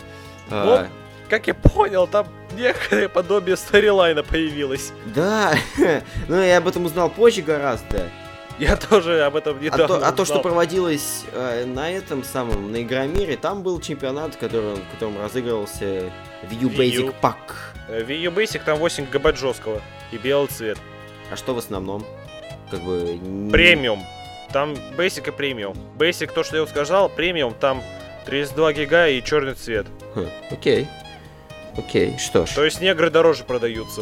А, 0.49 0.87
Как 1.29 1.47
я 1.47 1.53
понял, 1.53 2.07
там 2.07 2.27
некое 2.57 3.07
подобие 3.09 3.57
сторилайна 3.57 4.23
появилось. 4.23 4.91
да, 5.15 5.53
ну 6.27 6.41
я 6.41 6.57
об 6.57 6.67
этом 6.67 6.85
узнал 6.85 7.09
позже 7.09 7.41
гораздо. 7.41 8.09
Я 8.59 8.75
тоже 8.75 9.23
об 9.23 9.35
этом 9.35 9.57
А 9.57 9.61
недавно 9.63 9.87
то, 9.87 10.07
а 10.07 10.11
то, 10.11 10.25
что 10.25 10.39
проводилось 10.39 11.23
э, 11.31 11.65
на 11.65 11.89
этом 11.89 12.23
самом, 12.23 12.71
на 12.71 12.83
Игромире, 12.83 13.35
там 13.35 13.63
был 13.63 13.79
чемпионат, 13.81 14.35
который, 14.35 14.75
в 14.75 14.91
котором 14.91 15.19
разыгрывался 15.19 16.11
Wii 16.43 16.75
Basic. 16.77 17.15
Pack. 17.19 17.35
Э, 17.89 18.03
Wii 18.03 18.17
U 18.25 18.31
Basic 18.31 18.61
там 18.63 18.77
8 18.77 19.07
ГБ 19.09 19.35
жесткого 19.35 19.81
и 20.11 20.17
белый 20.17 20.47
цвет. 20.49 20.77
А 21.31 21.35
что 21.35 21.55
в 21.55 21.57
основном? 21.57 22.05
Как 22.69 22.79
бы... 22.83 23.17
н- 23.23 23.49
Премиум. 23.51 24.03
Там 24.53 24.75
Basic 24.95 25.27
и 25.27 25.31
премиум. 25.31 25.75
Basic, 25.97 26.31
то, 26.31 26.43
что 26.43 26.57
я 26.57 26.61
вот 26.61 26.69
сказал, 26.69 27.09
премиум, 27.09 27.55
там 27.59 27.81
32 28.27 28.73
гига 28.73 29.07
и 29.07 29.21
черный 29.23 29.55
цвет. 29.55 29.87
Хм, 30.13 30.27
окей. 30.51 30.87
Окей, 31.75 32.17
что 32.19 32.45
ж. 32.45 32.51
То 32.51 32.63
есть 32.63 32.79
негры 32.79 33.09
дороже 33.09 33.43
продаются. 33.43 34.01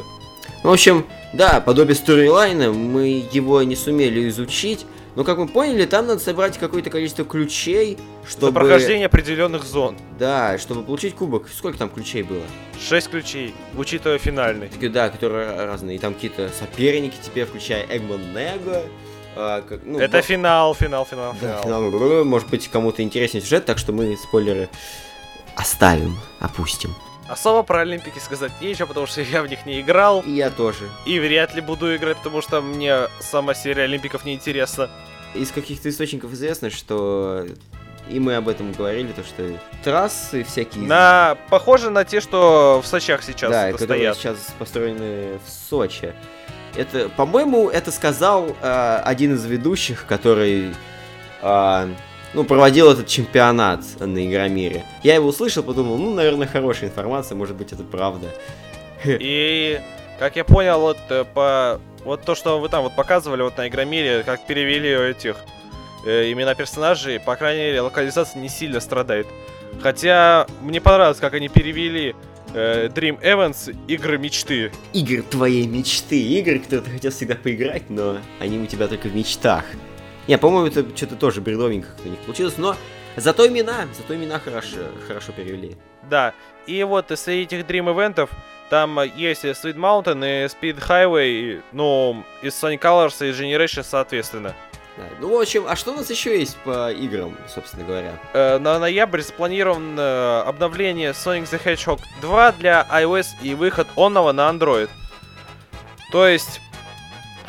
В 0.64 0.70
общем, 0.70 1.08
да, 1.34 1.62
подобие 1.62 1.96
сторилайна, 1.96 2.72
мы 2.72 3.26
его 3.32 3.64
не 3.64 3.76
сумели 3.76 4.28
изучить, 4.28 4.86
но, 5.16 5.24
как 5.24 5.38
мы 5.38 5.48
поняли, 5.48 5.86
там 5.86 6.08
надо 6.08 6.20
собрать 6.22 6.58
какое-то 6.58 6.90
количество 6.90 7.26
ключей, 7.26 7.98
чтобы... 8.26 8.48
За 8.48 8.54
прохождение 8.54 9.08
определенных 9.08 9.64
зон. 9.64 9.98
Да, 10.18 10.58
чтобы 10.58 10.84
получить 10.84 11.16
кубок. 11.16 11.50
Сколько 11.50 11.78
там 11.78 11.90
ключей 11.90 12.24
было? 12.24 12.44
6 12.88 13.10
ключей, 13.10 13.54
учитывая 13.76 14.20
финальный. 14.20 14.70
Такие, 14.70 14.90
да, 14.90 15.10
которые 15.10 15.66
разные. 15.66 15.98
И 15.98 16.00
там 16.00 16.14
какие-то 16.14 16.50
соперники 16.50 17.16
тебе, 17.22 17.46
включая 17.46 17.86
Эгман 17.90 18.22
Него. 18.34 18.84
А, 19.36 19.62
как- 19.62 19.82
ну, 19.84 20.00
Это 20.00 20.18
ба- 20.18 20.22
финал, 20.22 20.74
финал, 20.76 21.06
финал, 21.06 21.34
Да, 21.42 21.62
финал. 21.62 21.90
финал. 21.92 22.24
Может 22.26 22.50
быть, 22.50 22.68
кому-то 22.68 23.02
интереснее 23.02 23.42
сюжет, 23.42 23.66
так 23.66 23.78
что 23.78 23.92
мы 23.94 24.16
спойлеры 24.18 24.70
оставим, 25.56 26.18
опустим. 26.40 26.94
Особо 27.28 27.64
про 27.64 27.82
Олимпики 27.82 28.20
сказать 28.20 28.52
нечего, 28.60 28.88
потому 28.88 29.06
что 29.08 29.22
я 29.22 29.42
в 29.42 29.48
них 29.48 29.66
не 29.66 29.80
играл. 29.80 30.22
И 30.22 30.32
я 30.32 30.50
тоже. 30.50 30.90
И 31.06 31.18
вряд 31.20 31.56
ли 31.56 31.62
буду 31.62 31.96
играть, 31.96 32.18
потому 32.18 32.42
что 32.42 32.62
мне 32.62 33.08
сама 33.20 33.54
серия 33.54 33.84
Олимпиков 33.84 34.26
не 34.26 34.34
интересна. 34.34 34.90
Из 35.34 35.50
каких-то 35.52 35.90
источников 35.90 36.34
известно, 36.34 36.70
что 36.70 37.46
и 38.10 38.20
мы 38.20 38.36
об 38.36 38.50
этом 38.50 38.74
говорили, 38.74 39.14
то 39.14 39.24
что 39.24 39.58
трассы 39.84 40.44
всякие. 40.44 40.84
На... 40.84 41.38
Похоже 41.50 41.90
на 41.90 42.04
те, 42.04 42.20
что 42.20 42.82
в 42.84 42.88
Сочах 42.88 43.24
сейчас 43.24 43.50
да, 43.52 43.72
которые 43.72 44.12
стоят. 44.14 44.18
сейчас 44.18 44.54
построены 44.60 45.40
в 45.46 45.50
Сочи. 45.50 46.14
Это, 46.76 47.10
по-моему, 47.10 47.70
это 47.70 47.92
сказал 47.92 48.56
э, 48.62 49.02
один 49.04 49.36
из 49.36 49.46
ведущих, 49.46 50.06
который 50.06 50.74
э, 51.42 51.88
ну, 52.34 52.44
проводил 52.44 52.92
этот 52.92 53.08
чемпионат 53.08 53.82
на 54.00 54.26
Игромире. 54.26 54.86
Я 55.04 55.16
его 55.16 55.28
услышал, 55.28 55.64
подумал, 55.64 55.98
ну, 55.98 56.14
наверное, 56.14 56.48
хорошая 56.48 56.90
информация, 56.90 57.36
может 57.36 57.56
быть, 57.56 57.74
это 57.74 57.84
правда. 57.84 58.28
И, 59.06 59.82
как 60.20 60.36
я 60.36 60.44
понял, 60.44 60.80
вот 60.80 60.98
э, 61.10 61.26
по... 61.26 61.80
Вот 62.04 62.24
то, 62.24 62.34
что 62.34 62.60
вы 62.60 62.68
там 62.68 62.84
вот 62.84 62.96
показывали 62.96 63.44
вот 63.44 63.58
на 63.58 63.68
Игромире, 63.68 64.24
как 64.24 64.48
перевели 64.48 64.90
этих 64.90 65.36
э, 66.06 66.32
имена 66.32 66.56
персонажей, 66.56 67.20
по 67.20 67.36
крайней 67.36 67.62
мере, 67.62 67.82
локализация 67.82 68.42
не 68.42 68.50
сильно 68.50 68.80
страдает. 68.80 69.28
Хотя 69.82 70.48
мне 70.62 70.82
понравилось, 70.82 71.20
как 71.20 71.34
они 71.34 71.48
перевели 71.48 72.16
э, 72.54 72.88
Dream 72.88 73.22
Events 73.22 73.76
игры 73.88 74.18
мечты. 74.18 74.72
Игр 74.94 75.24
твоей 75.24 75.68
мечты, 75.68 76.22
игры, 76.22 76.60
которые 76.60 76.86
ты 76.86 76.92
хотел 76.92 77.12
всегда 77.12 77.36
поиграть, 77.36 77.90
но 77.90 78.18
они 78.40 78.60
у 78.60 78.66
тебя 78.66 78.88
только 78.88 79.08
в 79.08 79.16
мечтах. 79.16 79.66
Не, 80.28 80.38
по-моему, 80.38 80.68
это 80.68 80.86
что-то 80.96 81.16
тоже 81.16 81.42
бредовенько 81.42 81.90
как 81.90 82.06
у 82.06 82.10
них 82.10 82.20
получилось, 82.20 82.58
но 82.58 82.76
зато 83.18 83.48
имена, 83.48 83.88
зато 83.98 84.16
имена 84.16 84.40
хорошо, 84.40 84.78
хорошо 85.08 85.32
перевели. 85.32 85.76
Да, 86.10 86.34
и 86.68 86.84
вот 86.84 87.12
среди 87.16 87.56
этих 87.56 87.66
Dream 87.66 87.94
Eventов 87.94 88.30
там 88.70 89.00
есть 89.16 89.44
Sweet 89.44 89.76
Mountain 89.76 90.46
и 90.46 90.48
Speed 90.48 90.80
Highway, 90.88 91.62
ну, 91.72 92.24
из 92.42 92.54
Sonic 92.54 92.80
Colors 92.80 93.28
и 93.28 93.32
Generation 93.32 93.84
соответственно. 93.84 94.56
Да, 94.98 95.04
Ну, 95.20 95.38
в 95.38 95.42
общем, 95.42 95.66
а 95.68 95.76
что 95.76 95.92
у 95.94 95.96
нас 95.96 96.10
еще 96.10 96.38
есть 96.38 96.58
по 96.58 96.92
играм, 96.92 97.36
собственно 97.48 97.86
говоря? 97.86 98.14
Э, 98.34 98.58
на 98.58 98.78
ноябрь 98.80 99.22
спланировано 99.22 100.00
э, 100.00 100.44
обновление 100.48 101.12
Sonic 101.12 101.44
the 101.44 101.64
Hedgehog 101.64 102.00
2 102.22 102.52
для 102.54 102.86
iOS 102.92 103.28
и 103.42 103.54
выход 103.56 103.88
онного 103.96 104.32
на 104.34 104.50
Android. 104.50 104.90
То 106.12 106.28
есть, 106.28 106.60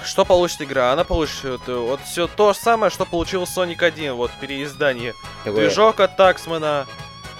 что 0.04 0.24
получит 0.24 0.62
игра? 0.62 0.92
Она 0.92 1.02
получит 1.04 1.60
э, 1.66 1.74
вот 1.74 2.00
все 2.02 2.28
то 2.28 2.52
же 2.52 2.58
самое, 2.60 2.90
что 2.90 3.04
получил 3.04 3.42
Sonic 3.42 3.82
1, 3.84 4.14
вот 4.14 4.30
переиздание. 4.40 5.14
Такое 5.44 5.66
Движок 5.66 5.98
от 5.98 6.16
Таксмана, 6.16 6.86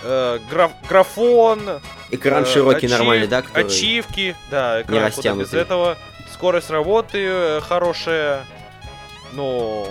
э, 0.03 0.41
граф- 0.51 0.73
графон, 0.89 1.81
экран 2.11 2.43
э, 2.43 2.47
широкий, 2.47 2.87
ачив- 2.87 2.91
нормальный, 2.91 3.29
да? 3.29 3.43
который- 3.43 3.67
Ачивки, 3.67 4.35
да, 4.51 4.83
экран 4.83 5.13
куда 5.13 5.33
без 5.35 5.55
этого. 5.55 5.97
Скорость 6.33 6.71
работы 6.71 7.19
э, 7.25 7.61
хорошая. 7.61 8.45
Ну, 9.35 9.87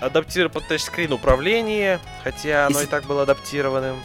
адаптирован 0.00 0.52
под 0.52 0.68
тачскрин 0.68 1.12
управление, 1.12 2.00
хотя 2.22 2.66
оно 2.66 2.78
Если- 2.78 2.88
и 2.88 2.90
так 2.90 3.04
было 3.04 3.22
адаптированным. 3.22 3.96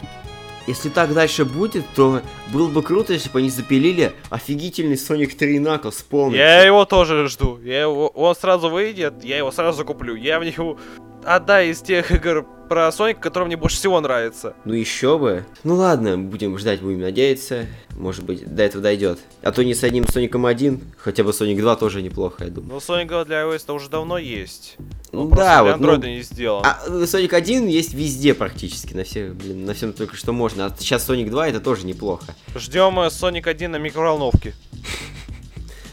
Если 0.68 0.90
так 0.90 1.12
дальше 1.12 1.44
будет, 1.44 1.84
то 1.96 2.22
было 2.52 2.68
бы 2.68 2.82
круто, 2.82 3.12
если 3.12 3.28
бы 3.30 3.40
они 3.40 3.50
запилили 3.50 4.12
офигительный 4.30 4.94
Sonic 4.94 5.34
3 5.36 5.58
Knuckles 5.58 6.04
полностью. 6.08 6.40
Я 6.40 6.62
его 6.62 6.84
тоже 6.84 7.26
жду. 7.26 7.58
Я 7.64 7.80
его, 7.82 8.06
он 8.08 8.34
сразу 8.36 8.70
выйдет, 8.70 9.24
я 9.24 9.38
его 9.38 9.50
сразу 9.50 9.84
куплю. 9.84 10.14
Я 10.14 10.38
в 10.38 10.44
него 10.44 10.78
одна 11.24 11.62
из 11.62 11.80
тех 11.80 12.10
игр 12.10 12.46
про 12.68 12.90
Соника, 12.90 13.20
которая 13.20 13.46
мне 13.46 13.56
больше 13.56 13.76
всего 13.76 14.00
нравится. 14.00 14.54
Ну 14.64 14.72
еще 14.72 15.18
бы. 15.18 15.44
Ну 15.62 15.74
ладно, 15.74 16.16
будем 16.16 16.56
ждать, 16.58 16.80
будем 16.80 17.00
надеяться. 17.00 17.66
Может 17.90 18.24
быть, 18.24 18.46
до 18.46 18.62
этого 18.62 18.82
дойдет. 18.82 19.18
А 19.42 19.52
то 19.52 19.62
не 19.62 19.74
с 19.74 19.84
одним 19.84 20.06
Соником 20.08 20.46
1, 20.46 20.80
хотя 20.96 21.22
бы 21.22 21.30
Sonic 21.30 21.60
2 21.60 21.76
тоже 21.76 22.00
неплохо, 22.00 22.44
я 22.44 22.50
думаю. 22.50 22.72
Но 22.72 22.80
Соника 22.80 23.24
для 23.24 23.42
iOS 23.42 23.70
уже 23.74 23.90
давно 23.90 24.16
есть. 24.16 24.76
Ну 25.12 25.28
да, 25.28 25.62
для 25.62 25.72
вот. 25.72 25.80
ну, 25.80 25.94
Android 25.94 26.06
не 26.06 26.22
сделан. 26.22 26.64
А 26.64 26.80
э, 26.86 27.02
Sonic 27.02 27.34
1 27.34 27.66
есть 27.66 27.92
везде 27.92 28.32
практически, 28.32 28.94
на 28.94 29.04
всех, 29.04 29.34
блин, 29.34 29.66
на 29.66 29.74
всем 29.74 29.92
только 29.92 30.16
что 30.16 30.32
можно. 30.32 30.66
А 30.66 30.74
сейчас 30.78 31.06
Sonic 31.08 31.28
2 31.28 31.48
это 31.48 31.60
тоже 31.60 31.84
неплохо. 31.84 32.34
Ждем 32.54 32.98
э, 33.00 33.08
Sonic 33.08 33.48
1 33.48 33.70
на 33.70 33.76
микроволновке. 33.76 34.54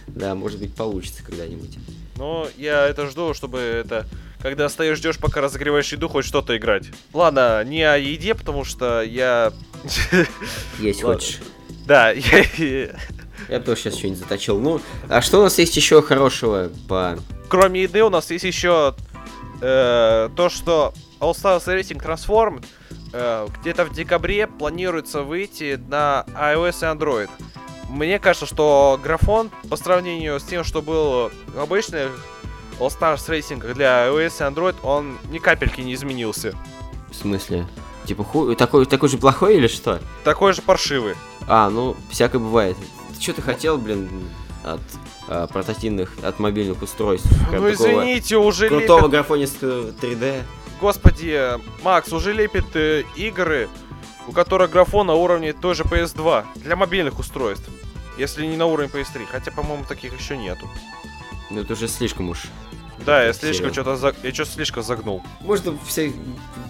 Да, 0.08 0.36
может 0.36 0.60
быть 0.60 0.74
получится 0.74 1.24
когда-нибудь. 1.24 1.78
Но 2.18 2.48
я 2.58 2.86
это 2.88 3.08
жду, 3.08 3.34
чтобы 3.34 3.60
это... 3.60 4.06
Когда 4.42 4.70
стоишь, 4.70 4.98
ждешь, 4.98 5.18
пока 5.18 5.42
разогреваешь 5.42 5.92
еду, 5.92 6.08
хоть 6.08 6.26
что-то 6.26 6.56
играть. 6.56 6.86
Ладно, 7.14 7.64
не 7.66 7.84
о 7.84 7.98
еде, 7.98 8.36
потому 8.36 8.64
что 8.64 9.02
я... 9.02 9.52
Есть 10.80 11.02
хочешь. 11.02 11.40
Да, 11.86 12.12
я... 12.12 12.90
Я 13.48 13.60
тоже 13.60 13.82
сейчас 13.82 13.98
что-нибудь 13.98 14.20
заточил. 14.20 14.60
Ну, 14.60 14.82
а 15.08 15.22
что 15.22 15.40
у 15.40 15.44
нас 15.44 15.58
есть 15.58 15.76
еще 15.76 16.02
хорошего 16.02 16.70
по... 16.88 17.18
Кроме 17.48 17.84
еды 17.84 18.04
у 18.04 18.10
нас 18.10 18.30
есть 18.30 18.44
еще 18.44 18.94
э, 19.62 20.30
то, 20.36 20.50
что 20.50 20.94
All 21.20 21.32
Stars 21.32 21.66
Racing 21.66 22.04
Transformed 22.04 22.66
э, 23.14 23.48
где-то 23.60 23.86
в 23.86 23.94
декабре 23.94 24.46
планируется 24.46 25.24
выйти 25.24 25.80
на 25.88 26.26
iOS 26.36 26.82
и 26.82 26.98
Android. 26.98 27.30
Мне 27.90 28.20
кажется, 28.20 28.46
что 28.46 29.00
графон 29.02 29.50
по 29.70 29.78
сравнению 29.78 30.40
с 30.40 30.44
тем, 30.44 30.64
что 30.64 30.84
был 30.84 31.32
в 31.48 31.60
обычных 31.60 32.12
All 32.80 32.88
Stars 32.88 33.28
Racing 33.28 33.74
для 33.74 34.08
iOS 34.08 34.40
и 34.40 34.54
Android, 34.54 34.76
он 34.84 35.18
ни 35.30 35.40
капельки 35.40 35.82
не 35.82 35.94
изменился. 35.94 36.56
В 37.12 37.16
смысле? 37.16 37.68
Типа, 38.06 38.24
ху... 38.24 38.56
такой, 38.56 38.86
такой 38.86 39.10
же 39.10 39.18
плохой 39.18 39.58
или 39.58 39.68
что? 39.68 40.00
Такой 40.24 40.54
же 40.54 40.62
паршивый. 40.62 41.16
А, 41.48 41.70
ну, 41.70 41.96
всякое 42.10 42.40
бывает. 42.40 42.78
Ты 43.16 43.22
что 43.22 43.34
ты 43.34 43.42
хотел, 43.42 43.78
блин, 43.78 44.10
от 44.64 44.82
а, 45.28 45.48
портативных, 45.48 46.14
от 46.24 46.40
мобильных 46.40 46.82
устройств? 46.82 47.28
Прям 47.50 47.64
ну 47.64 47.72
извините, 47.72 48.38
уже 48.38 48.70
Крутого 48.70 49.00
лепят... 49.00 49.12
графонистого 49.12 49.90
3D. 49.92 50.44
Господи, 50.80 51.60
Макс, 51.84 52.14
уже 52.14 52.32
лепит 52.32 52.76
э, 52.76 53.04
игры, 53.18 53.68
у 54.28 54.32
которых 54.32 54.72
графон 54.72 55.08
на 55.08 55.16
уровне 55.16 55.52
той 55.52 55.76
же 55.76 55.84
PS2 55.84 56.46
для 56.56 56.76
мобильных 56.76 57.20
устройств. 57.20 57.70
Если 58.18 58.46
не 58.46 58.58
на 58.58 58.66
уровне 58.66 58.90
PS3, 58.94 59.26
хотя, 59.30 59.52
по-моему, 59.52 59.84
таких 59.88 60.18
еще 60.18 60.38
нету. 60.38 60.70
Ну, 61.50 61.62
это 61.62 61.74
уже 61.74 61.88
слишком 61.88 62.30
уж. 62.30 62.44
Да, 63.06 63.24
я 63.24 63.34
слишком 63.34 63.72
что-то 63.72 63.96
за... 63.96 64.14
я 64.24 64.34
что-то 64.34 64.52
слишком 64.52 64.84
загнул. 64.84 65.24
Можно 65.42 65.78
все... 65.88 66.12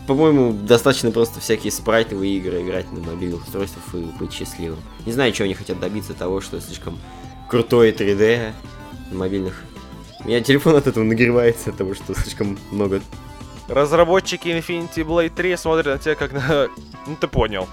По-моему, 0.08 0.54
достаточно 0.54 1.12
просто 1.12 1.40
всякие 1.40 1.72
спрайтовые 1.72 2.38
игры 2.38 2.62
играть 2.62 2.92
на 2.92 3.00
мобильных 3.02 3.44
устройствах 3.46 3.84
и 3.94 3.98
быть 4.20 4.34
счастливым. 4.34 4.80
Не 5.06 5.12
знаю, 5.12 5.32
чего 5.34 5.46
они 5.46 5.54
хотят 5.54 5.80
добиться 5.80 6.14
того, 6.14 6.42
что 6.42 6.60
слишком 6.62 6.98
крутое 7.50 7.92
3D 7.94 8.54
на 9.12 9.18
мобильных. 9.18 9.62
У 10.24 10.28
меня 10.28 10.42
телефон 10.42 10.76
от 10.76 10.88
этого 10.88 11.04
нагревается, 11.04 11.70
от 11.72 11.78
того, 11.78 11.94
что 11.94 12.14
слишком 12.14 12.58
много... 12.72 13.02
Разработчики 13.68 14.48
Infinity 14.48 15.04
Blade 15.06 15.30
3 15.30 15.56
смотрят 15.58 15.86
на 15.86 16.00
тебя 16.00 16.16
как 16.16 16.32
на... 16.34 16.70
Ну 17.06 17.16
ты 17.20 17.28
понял. 17.28 17.68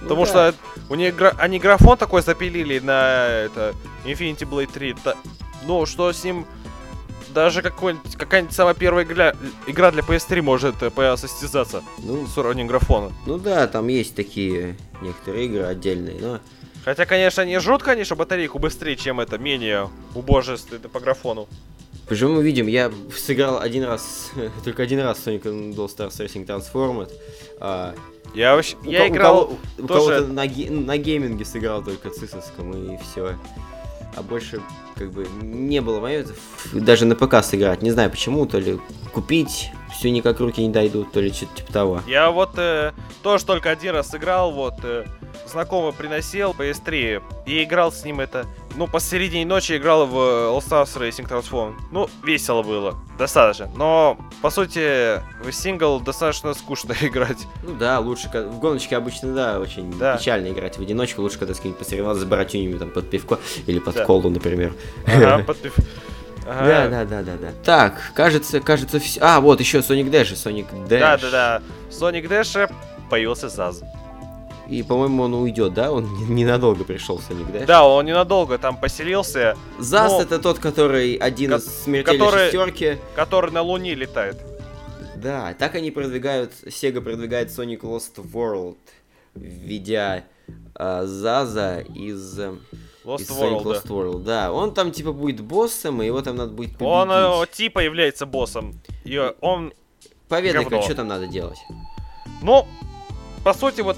Ну 0.00 0.08
Потому 0.08 0.24
да. 0.24 0.26
что 0.26 0.54
у 0.88 0.94
них 0.94 1.14
гра- 1.14 1.34
они 1.38 1.58
графон 1.58 1.98
такой 1.98 2.22
запилили 2.22 2.78
на 2.78 3.26
это 3.28 3.74
Infinity 4.04 4.48
Blade 4.48 4.70
3. 4.72 4.94
та- 5.04 5.16
Ну, 5.66 5.84
что 5.86 6.12
с 6.12 6.24
ним 6.24 6.46
даже 7.34 7.60
какой-нибудь, 7.62 8.16
какая-нибудь 8.16 8.54
самая 8.54 8.74
первая 8.74 9.04
игра, 9.04 9.34
игра 9.66 9.90
для 9.90 10.02
PS3 10.02 10.40
может 10.42 10.82
э, 10.82 10.90
посостязаться 10.90 11.82
Ну, 11.98 12.26
с 12.26 12.38
уровнем 12.38 12.66
графона. 12.66 13.12
ну 13.26 13.38
да, 13.38 13.66
там 13.66 13.88
есть 13.88 14.14
такие 14.14 14.76
некоторые 15.02 15.46
игры 15.46 15.62
отдельные, 15.64 16.16
но... 16.20 16.40
Хотя, 16.84 17.06
конечно, 17.06 17.44
не 17.44 17.58
жрут, 17.60 17.82
конечно, 17.82 18.14
батарейку 18.14 18.58
быстрее, 18.58 18.96
чем 18.96 19.18
это, 19.20 19.38
менее 19.38 19.88
убожественно 20.14 20.88
по 20.88 21.00
графону. 21.00 21.48
Поживем 22.08 22.36
увидим. 22.36 22.66
Я 22.66 22.92
сыграл 23.16 23.58
один 23.60 23.84
раз, 23.84 24.30
только 24.64 24.82
один 24.82 25.00
раз 25.00 25.18
Sonic 25.26 25.42
All 25.44 25.86
Stars 25.88 26.10
Racing 26.20 26.46
Transformed. 26.46 27.10
А, 27.60 27.94
Я 28.34 28.54
вообще, 28.54 28.76
у 28.84 28.90
я 28.90 28.98
ко- 28.98 29.04
у 29.04 29.08
играл, 29.08 29.34
кого- 29.46 29.58
у 29.78 29.86
тоже- 29.86 30.20
кого-то 30.20 30.26
на, 30.26 30.42
на 30.44 30.98
гейминге 30.98 31.44
сыграл 31.46 31.82
только 31.82 32.10
цисовском 32.10 32.72
и 32.94 32.98
все. 32.98 33.34
А 34.16 34.22
больше 34.22 34.60
как 34.94 35.10
бы 35.10 35.26
не 35.42 35.80
было 35.80 36.00
моментов 36.00 36.36
даже 36.72 37.04
на 37.04 37.14
ПК 37.14 37.42
сыграть. 37.42 37.82
Не 37.82 37.90
знаю 37.90 38.10
почему, 38.10 38.46
то 38.46 38.58
ли 38.58 38.78
купить 39.12 39.70
все 39.92 40.10
никак 40.10 40.40
руки 40.40 40.60
не 40.60 40.72
дойдут, 40.72 41.12
то 41.12 41.20
ли 41.20 41.32
что-то 41.32 41.56
типа 41.56 41.72
того. 41.72 42.00
я 42.06 42.30
вот 42.30 42.58
э, 42.58 42.92
тоже 43.22 43.44
только 43.44 43.70
один 43.70 43.94
раз 43.94 44.14
играл, 44.14 44.52
вот, 44.52 44.74
э, 44.82 45.04
знакомый 45.46 45.92
приносил 45.92 46.52
PS3 46.52 47.22
и 47.46 47.62
играл 47.64 47.92
с 47.92 48.04
ним 48.04 48.20
это, 48.20 48.46
ну, 48.76 48.86
посередине 48.86 49.44
ночи 49.46 49.76
играл 49.76 50.06
в 50.06 50.14
э, 50.16 50.48
All 50.48 50.58
Stars 50.58 50.96
Racing 50.98 51.28
Transform. 51.28 51.74
Ну, 51.92 52.08
весело 52.24 52.62
было, 52.62 52.96
достаточно. 53.18 53.68
Но, 53.76 54.18
по 54.42 54.50
сути, 54.50 55.20
в 55.42 55.52
сингл 55.52 56.00
достаточно 56.00 56.54
скучно 56.54 56.94
играть. 57.00 57.38
Ну 57.62 57.74
да, 57.74 58.00
лучше 58.00 58.28
в 58.28 58.58
гоночке 58.58 58.96
обычно, 58.96 59.34
да, 59.34 59.60
очень 59.60 59.96
Да. 59.98 60.16
печально 60.16 60.48
играть 60.48 60.78
в 60.78 60.82
одиночку. 60.82 61.22
Лучше 61.22 61.38
когда 61.38 61.54
с 61.54 61.58
кем-нибудь 61.58 61.78
посоревноваться 61.78 62.24
с 62.24 62.26
братюнями 62.26 62.78
там 62.78 62.90
под 62.90 63.08
пивко 63.10 63.38
или 63.66 63.78
под 63.78 63.94
Да. 63.94 64.04
колу, 64.04 64.30
например. 64.30 64.72
Ага, 65.06 65.38
под- 65.46 65.58
Ага. 66.46 66.66
Да, 66.66 66.88
да, 66.88 67.04
да, 67.06 67.22
да, 67.22 67.32
да. 67.40 67.48
Так, 67.64 68.12
кажется, 68.14 68.60
кажется, 68.60 69.00
все. 69.00 69.18
А, 69.22 69.40
вот 69.40 69.60
еще 69.60 69.78
Sonic 69.78 70.10
Dash, 70.10 70.32
Sonic 70.34 70.66
Dash. 70.88 70.98
Да, 71.00 71.16
да, 71.16 71.30
да. 71.30 71.62
Sonic 71.90 72.28
Dash 72.28 72.70
появился 73.08 73.48
Заз. 73.48 73.82
И, 74.68 74.82
по-моему, 74.82 75.24
он 75.24 75.34
уйдет, 75.34 75.74
да? 75.74 75.92
Он 75.92 76.04
не- 76.14 76.42
ненадолго 76.42 76.84
пришел 76.84 77.18
Sonic 77.18 77.52
Dash. 77.52 77.66
Да, 77.66 77.86
он 77.86 78.06
ненадолго 78.06 78.56
там 78.58 78.78
поселился, 78.80 79.56
Зас 79.78 80.12
но- 80.12 80.22
это 80.22 80.38
тот, 80.38 80.58
который 80.58 81.14
один 81.16 81.50
Ко- 81.50 81.56
из 81.56 81.82
смертельной 81.82 82.18
который- 82.18 82.44
шестерки. 82.46 82.98
который 83.14 83.50
на 83.52 83.60
Луне 83.62 83.94
летает. 83.94 84.38
Да, 85.16 85.54
так 85.58 85.74
они 85.74 85.90
продвигают, 85.90 86.52
Sega 86.66 87.00
продвигает 87.02 87.48
Sonic 87.50 87.80
Lost 87.80 88.16
World, 88.16 88.76
введя 89.34 90.24
а, 90.76 91.04
Заза 91.06 91.80
из, 91.94 92.38
э, 92.38 92.52
Lost 93.04 93.20
из 93.22 93.30
Sonic 93.30 93.62
World. 93.62 93.64
да. 93.64 93.70
Lost 93.70 93.86
World. 93.86 94.24
Да, 94.24 94.52
он 94.52 94.74
там 94.74 94.90
типа 94.92 95.12
будет 95.12 95.40
боссом, 95.40 96.02
и 96.02 96.06
его 96.06 96.20
там 96.22 96.36
надо 96.36 96.52
будет 96.52 96.72
победить. 96.72 96.88
Он 96.92 97.10
э, 97.10 97.46
типа 97.52 97.78
является 97.80 98.26
боссом. 98.26 98.74
И 99.04 99.14
э, 99.14 99.32
он, 99.40 99.72
Поведай, 100.28 100.64
как 100.64 100.82
что 100.82 100.94
там 100.96 101.06
надо 101.08 101.26
делать. 101.26 101.58
ну, 102.42 102.66
по 103.44 103.54
сути, 103.54 103.82
вот, 103.82 103.96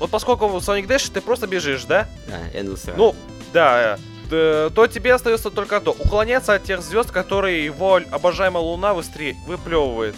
вот 0.00 0.10
поскольку 0.10 0.48
в 0.48 0.56
Sonic 0.56 0.86
Dash 0.86 1.12
ты 1.12 1.20
просто 1.20 1.46
бежишь, 1.46 1.84
да? 1.84 2.08
Да, 2.26 2.58
Endless. 2.58 2.92
Ну, 2.96 3.14
да, 3.52 3.98
то 4.30 4.86
тебе 4.86 5.12
остается 5.12 5.50
только 5.50 5.80
то, 5.80 5.90
уклоняться 5.90 6.54
от 6.54 6.64
тех 6.64 6.82
звезд, 6.82 7.10
которые 7.10 7.64
его 7.64 8.00
обожаемая 8.10 8.62
Луна 8.62 8.94
выстре... 8.94 9.36
выплевывает. 9.46 10.14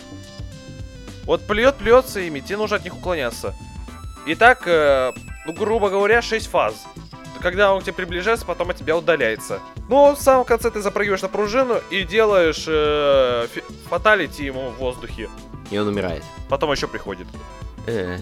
Вот 1.25 1.47
плюет, 1.47 1.77
плюется 1.77 2.21
ими, 2.21 2.41
тебе 2.41 2.59
нужно 2.59 2.77
от 2.77 2.85
них 2.85 2.95
уклоняться. 2.95 3.55
И 4.27 4.35
так, 4.35 4.67
э, 4.67 5.13
ну, 5.47 5.53
грубо 5.53 5.89
говоря, 5.89 6.21
6 6.21 6.47
фаз. 6.47 6.75
Когда 7.41 7.73
он 7.73 7.81
к 7.81 7.85
тебе 7.85 7.95
приближается, 7.95 8.47
потом 8.47 8.71
от 8.71 8.77
тебя 8.77 8.97
удаляется. 8.97 9.61
Ну, 9.89 10.15
в 10.15 10.21
самом 10.21 10.45
конце 10.45 10.71
ты 10.71 10.81
запрыгиваешь 10.81 11.23
на 11.23 11.29
пружину 11.29 11.81
и 11.91 12.05
делаешь 12.05 12.65
э, 12.69 13.49
фаталити 13.89 14.45
ему 14.45 14.71
в 14.71 14.77
воздухе. 14.77 15.29
И 15.71 15.79
он 15.79 15.89
умирает. 15.89 16.23
Потом 16.49 16.71
еще 16.71 16.87
приходит. 16.87 17.27
Э. 17.87 18.19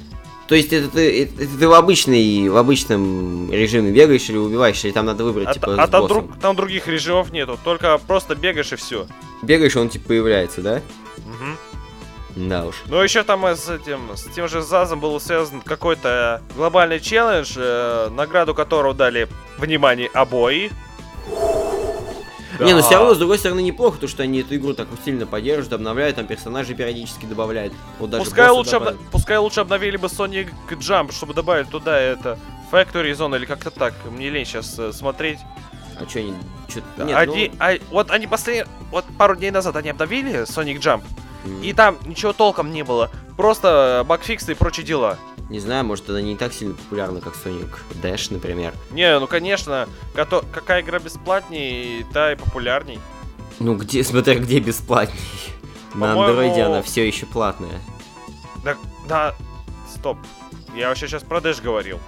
То 0.51 0.57
есть 0.57 0.73
это 0.73 0.89
ты, 0.89 1.23
это 1.23 1.47
ты 1.47 1.69
в 1.69 1.73
обычной, 1.73 2.49
в 2.49 2.57
обычном 2.57 3.53
режиме 3.53 3.93
бегаешь 3.93 4.29
или 4.29 4.37
убиваешь, 4.37 4.85
или 4.85 4.91
там 4.91 5.07
надо 5.07 5.23
выбрать, 5.23 5.47
А, 5.47 5.55
типа, 5.55 5.81
а 5.81 5.87
там, 5.87 6.09
друг- 6.09 6.41
там 6.41 6.57
других 6.57 6.89
режимов 6.89 7.31
нету, 7.31 7.57
только 7.63 7.97
просто 7.99 8.35
бегаешь 8.35 8.73
и 8.73 8.75
все. 8.75 9.07
Бегаешь, 9.43 9.77
он 9.77 9.89
типа 9.89 10.09
появляется, 10.09 10.61
да? 10.61 10.83
Угу. 11.19 12.49
Да 12.49 12.65
уж. 12.67 12.75
Ну, 12.87 13.01
еще 13.01 13.23
там 13.23 13.47
э, 13.47 13.55
с 13.55 13.69
этим, 13.69 14.01
с 14.17 14.25
тем 14.25 14.49
же 14.49 14.61
Зазом 14.61 14.99
был 14.99 15.21
связан 15.21 15.61
какой-то 15.61 16.43
глобальный 16.57 16.99
челлендж, 16.99 17.53
э, 17.57 18.09
награду 18.11 18.53
которого 18.53 18.93
дали, 18.93 19.29
внимание, 19.57 20.11
обои. 20.13 20.73
Не, 22.67 22.73
но 22.75 22.81
Да. 22.81 22.87
все 22.87 22.95
равно, 22.97 23.15
с 23.15 23.19
другой 23.19 23.39
стороны, 23.39 23.61
неплохо, 23.61 23.99
то, 23.99 24.09
что 24.09 24.23
они 24.23 24.41
эту 24.41 24.55
игру 24.57 24.73
так 24.75 24.89
усиленно 24.93 25.27
поддерживают, 25.27 25.73
обновляют, 25.73 26.17
там 26.17 26.27
персонажей 26.27 26.75
периодически 26.75 27.25
добавляют. 27.27 27.73
Вот 27.99 28.11
даже 28.11 28.25
Пускай 28.25 28.51
лучше, 28.51 28.77
обна- 28.77 28.97
пускай 29.11 29.39
лучше 29.39 29.61
обновили 29.61 29.97
бы 29.97 30.09
Sonic 30.09 30.51
Jump, 30.71 31.13
чтобы 31.13 31.35
добавили 31.35 31.67
туда 31.67 31.99
это 31.99 32.39
Factory 32.73 33.13
Zone 33.13 33.37
или 33.37 33.45
как-то 33.47 33.71
так. 33.71 33.95
Мне 34.11 34.31
лень 34.31 34.45
сейчас 34.45 34.79
смотреть. 34.97 35.39
А 36.01 36.09
что 36.09 36.21
они... 36.21 36.35
Чё... 36.69 36.81
Нет, 37.05 37.17
Они, 37.17 37.53
а, 37.59 37.77
вот 37.91 38.11
они 38.11 38.27
последние, 38.27 38.67
вот 38.91 39.05
пару 39.19 39.37
дней 39.37 39.51
назад 39.51 39.77
они 39.77 39.91
обновили 39.91 40.43
Sonic 40.45 40.79
Jump, 40.79 41.03
ну, 41.45 41.57
м, 41.57 41.63
и 41.63 41.73
там 41.73 41.99
ничего 42.07 42.33
толком 42.33 42.71
не 42.73 42.85
было. 42.85 43.11
Просто 43.37 44.05
багфиксы 44.09 44.53
и 44.53 44.55
прочие 44.55 44.87
дела. 44.87 45.19
Не 45.51 45.59
знаю, 45.61 45.85
может, 45.85 46.09
она 46.09 46.23
не 46.23 46.37
так 46.37 46.53
сильно 46.53 46.75
популярна, 46.75 47.21
как 47.21 47.35
Sonic 47.35 47.69
Dash, 48.03 48.33
например. 48.33 48.73
Не, 48.93 49.19
ну 49.19 49.27
конечно, 49.27 49.89
като- 50.15 50.45
какая 50.53 50.81
игра 50.83 50.99
бесплатней, 51.01 52.07
та 52.13 52.33
и 52.33 52.37
популярней. 52.37 53.01
Ну, 53.59 53.75
где, 53.77 54.03
смотря 54.05 54.37
где 54.37 54.61
бесплатней. 54.61 55.19
На 55.95 56.13
По-моему- 56.13 56.23
андроиде 56.23 56.63
она 56.63 56.83
все 56.83 57.07
еще 57.07 57.27
платная. 57.27 57.81
Да, 58.65 58.77
да, 59.09 59.35
стоп. 59.93 60.19
Я 60.77 60.89
вообще 60.89 61.09
сейчас 61.09 61.25
про 61.25 61.39
Dash 61.41 61.61
говорил. 61.61 61.99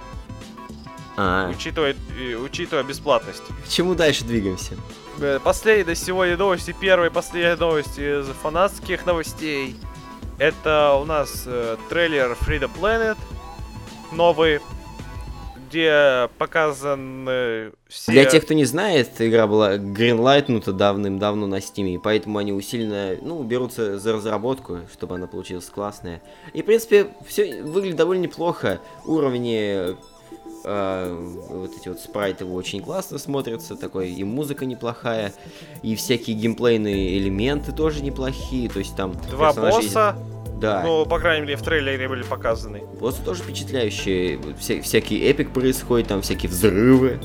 А, 1.17 1.49
Учитывая, 1.49 1.95
учитывая 2.43 2.83
бесплатность. 2.83 3.43
к 3.65 3.69
чему 3.69 3.93
дальше 3.93 4.23
двигаемся? 4.23 4.75
Э, 5.19 5.39
Последние 5.43 5.95
сегодня 5.95 6.37
новости, 6.37 6.73
первые 6.79 7.11
последние 7.11 7.55
новости 7.55 8.21
из 8.21 8.25
фанатских 8.41 9.05
новостей. 9.05 9.75
Это 10.39 10.93
у 10.93 11.05
нас 11.05 11.43
э, 11.45 11.77
трейлер 11.89 12.35
Freedom 12.41 12.71
Planet 12.79 13.17
новый, 14.13 14.59
где 15.73 16.29
показаны 16.37 17.71
все... 17.87 18.11
Для 18.11 18.25
тех, 18.25 18.43
кто 18.45 18.53
не 18.53 18.65
знает, 18.65 19.09
игра 19.19 19.47
была 19.47 19.77
гринлайтнута 19.77 20.71
давным-давно 20.71 21.47
на 21.47 21.61
стиме, 21.61 21.95
и 21.95 21.97
поэтому 21.97 22.37
они 22.37 22.53
усиленно, 22.53 23.17
ну, 23.21 23.41
берутся 23.43 23.97
за 23.97 24.13
разработку, 24.13 24.81
чтобы 24.91 25.15
она 25.15 25.25
получилась 25.25 25.65
классная. 25.65 26.21
И, 26.53 26.61
в 26.61 26.65
принципе, 26.65 27.07
все 27.27 27.63
выглядит 27.63 27.97
довольно 27.97 28.21
неплохо. 28.21 28.81
Уровни, 29.05 29.95
э, 30.63 31.35
вот 31.49 31.71
эти 31.75 31.89
вот 31.89 31.99
спрайты 31.99 32.45
очень 32.45 32.81
классно 32.81 33.17
смотрятся, 33.17 33.75
такой 33.75 34.11
и 34.11 34.23
музыка 34.23 34.65
неплохая, 34.65 35.33
и 35.81 35.95
всякие 35.95 36.35
геймплейные 36.35 37.17
элементы 37.17 37.71
тоже 37.71 38.03
неплохие, 38.03 38.69
то 38.69 38.77
есть 38.77 38.95
там... 38.95 39.13
Два 39.31 39.47
персонажи 39.47 39.77
босса, 39.77 40.15
Да, 40.59 40.81
ну, 40.85 41.05
по 41.05 41.19
крайней 41.19 41.41
мере, 41.41 41.55
в 41.57 41.61
трейлере 41.61 42.07
были 42.07 42.23
показаны. 42.23 42.83
боссы 42.99 43.21
тоже 43.23 43.43
впечатляющие, 43.43 44.39
вся- 44.59 44.81
всякий 44.81 45.19
эпик 45.25 45.51
происходит, 45.51 46.07
там 46.07 46.21
всякие 46.21 46.49
взрывы. 46.49 47.19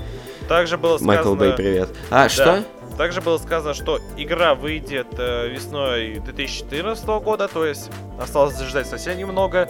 Также 0.48 0.78
было 0.78 0.96
сказано... 0.96 1.14
Майкл 1.14 1.34
Бэй, 1.34 1.52
привет. 1.52 1.90
А, 2.10 2.28
что? 2.28 2.64
Также 2.96 3.20
было 3.20 3.38
сказано, 3.38 3.74
что 3.74 4.00
игра 4.16 4.54
выйдет 4.56 5.06
э, 5.18 5.48
весной 5.48 6.18
2014 6.24 7.06
года, 7.22 7.46
то 7.46 7.64
есть 7.64 7.90
осталось 8.20 8.58
ждать 8.60 8.88
совсем 8.88 9.16
немного. 9.18 9.68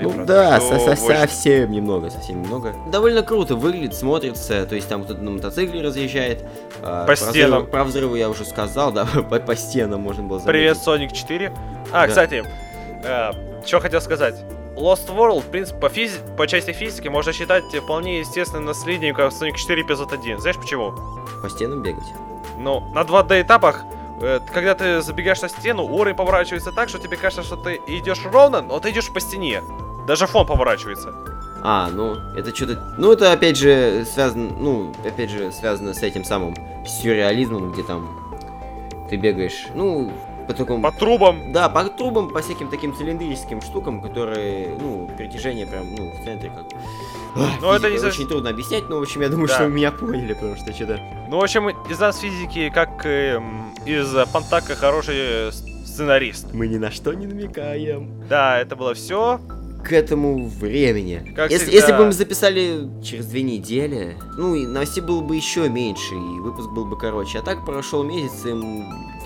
Ну 0.00 0.10
правда, 0.12 0.24
да, 0.24 0.60
со- 0.60 0.78
со- 0.78 0.96
совсем 0.96 1.72
немного, 1.72 2.08
совсем 2.10 2.40
немного. 2.42 2.74
Довольно 2.90 3.22
круто 3.22 3.54
выглядит, 3.56 3.94
смотрится, 3.94 4.64
то 4.64 4.76
есть 4.76 4.88
там 4.88 5.04
кто-то 5.04 5.20
на 5.20 5.32
мотоцикле 5.32 5.82
разъезжает. 5.82 6.42
а, 6.80 7.00
По 7.02 7.06
про 7.08 7.16
стенам. 7.16 7.64
взрывы- 7.64 7.70
Про 7.70 7.84
взрывы 7.84 8.18
я 8.18 8.30
уже 8.30 8.44
сказал, 8.46 8.92
да, 8.94 9.04
по, 9.04 9.40
по 9.40 9.56
стенам 9.56 10.00
можно 10.00 10.22
было 10.22 10.38
заметить. 10.38 10.52
Привет, 10.52 10.78
Sonic 11.12 11.12
4. 11.14 11.52
А, 11.92 12.02
Да. 12.02 12.08
кстати, 12.08 12.44
что 13.02 13.80
хотел 13.80 14.00
сказать. 14.00 14.36
Lost 14.76 15.08
World, 15.14 15.40
в 15.40 15.50
принципе, 15.50 15.78
по, 15.78 15.86
физи- 15.86 16.36
по 16.36 16.46
части 16.46 16.72
физики 16.72 17.08
можно 17.08 17.32
считать 17.32 17.64
вполне 17.64 18.20
естественным 18.20 18.66
наследником 18.66 19.28
Sonic 19.28 19.56
4 19.56 19.82
эпизод 19.82 20.12
1. 20.12 20.40
Знаешь 20.40 20.56
почему? 20.56 20.94
По 21.42 21.50
стенам 21.50 21.82
бегать. 21.82 22.06
Ну, 22.56 22.80
на 22.94 23.02
2D 23.02 23.42
этапах, 23.42 23.84
э, 24.22 24.40
когда 24.52 24.74
ты 24.74 25.02
забегаешь 25.02 25.42
на 25.42 25.48
стену, 25.48 25.84
уровень 25.84 26.16
поворачивается 26.16 26.72
так, 26.72 26.88
что 26.88 26.98
тебе 26.98 27.16
кажется, 27.16 27.42
что 27.42 27.56
ты 27.56 27.80
идешь 27.86 28.24
ровно, 28.24 28.62
но 28.62 28.78
ты 28.80 28.90
идешь 28.90 29.10
по 29.12 29.20
стене. 29.20 29.62
Даже 30.06 30.26
фон 30.26 30.46
поворачивается. 30.46 31.12
А, 31.62 31.90
ну, 31.92 32.14
это 32.36 32.54
что-то... 32.54 32.94
Ну, 32.96 33.12
это, 33.12 33.32
опять 33.32 33.56
же, 33.58 34.06
связано... 34.06 34.50
Ну, 34.58 34.92
опять 35.04 35.30
же, 35.30 35.52
связано 35.52 35.92
с 35.92 36.02
этим 36.02 36.24
самым 36.24 36.56
сюрреализмом, 36.86 37.72
где 37.72 37.82
там 37.82 38.08
ты 39.10 39.16
бегаешь... 39.16 39.66
Ну, 39.74 40.10
по 40.50 40.56
такому... 40.56 40.82
По 40.82 40.90
трубам. 40.92 41.52
Да, 41.52 41.68
по 41.68 41.84
трубам, 41.84 42.28
по 42.30 42.40
всяким 42.40 42.68
таким 42.68 42.94
цилиндрическим 42.94 43.60
штукам, 43.62 44.00
которые, 44.02 44.76
ну, 44.80 45.08
притяжение 45.16 45.66
прям, 45.66 45.94
ну, 45.94 46.10
в 46.10 46.24
центре 46.24 46.50
как 46.50 46.66
Ну, 47.62 47.72
это 47.72 47.90
не 47.90 47.98
за- 47.98 48.08
очень 48.08 48.26
трудно 48.28 48.50
объяснять, 48.50 48.88
но, 48.88 48.98
в 48.98 49.02
общем, 49.02 49.20
я 49.22 49.28
думаю, 49.28 49.48
Да. 49.48 49.54
что 49.54 49.64
вы 49.64 49.70
меня 49.70 49.92
поняли, 49.92 50.34
потому 50.34 50.56
что 50.56 50.72
что-то... 50.72 50.98
Ну, 51.28 51.38
в 51.38 51.42
общем, 51.42 51.68
из 51.68 51.98
нас 52.00 52.18
физики, 52.18 52.70
как 52.74 53.06
эм, 53.06 53.72
из 53.86 54.12
Пантака 54.32 54.74
хороший 54.74 55.14
э, 55.16 55.50
сценарист. 55.86 56.52
Мы 56.52 56.66
ни 56.66 56.78
на 56.78 56.90
что 56.90 57.12
не 57.14 57.26
намекаем. 57.26 58.10
Да, 58.28 58.58
это 58.58 58.74
было 58.74 58.94
все. 58.94 59.38
К 59.84 59.92
этому 59.92 60.48
времени. 60.48 61.32
Как 61.34 61.50
если, 61.50 61.66
всегда. 61.66 61.78
если 61.78 61.92
бы 61.92 62.06
мы 62.06 62.12
записали 62.12 62.88
через 63.02 63.26
две 63.26 63.42
недели, 63.42 64.16
ну 64.36 64.54
и 64.54 64.66
новостей 64.66 65.02
было 65.02 65.20
бы 65.20 65.36
еще 65.36 65.68
меньше, 65.68 66.14
и 66.14 66.40
выпуск 66.40 66.70
был 66.70 66.84
бы 66.84 66.98
короче. 66.98 67.38
А 67.38 67.42
так 67.42 67.64
прошел 67.64 68.02
месяц, 68.02 68.44
и 68.44 68.50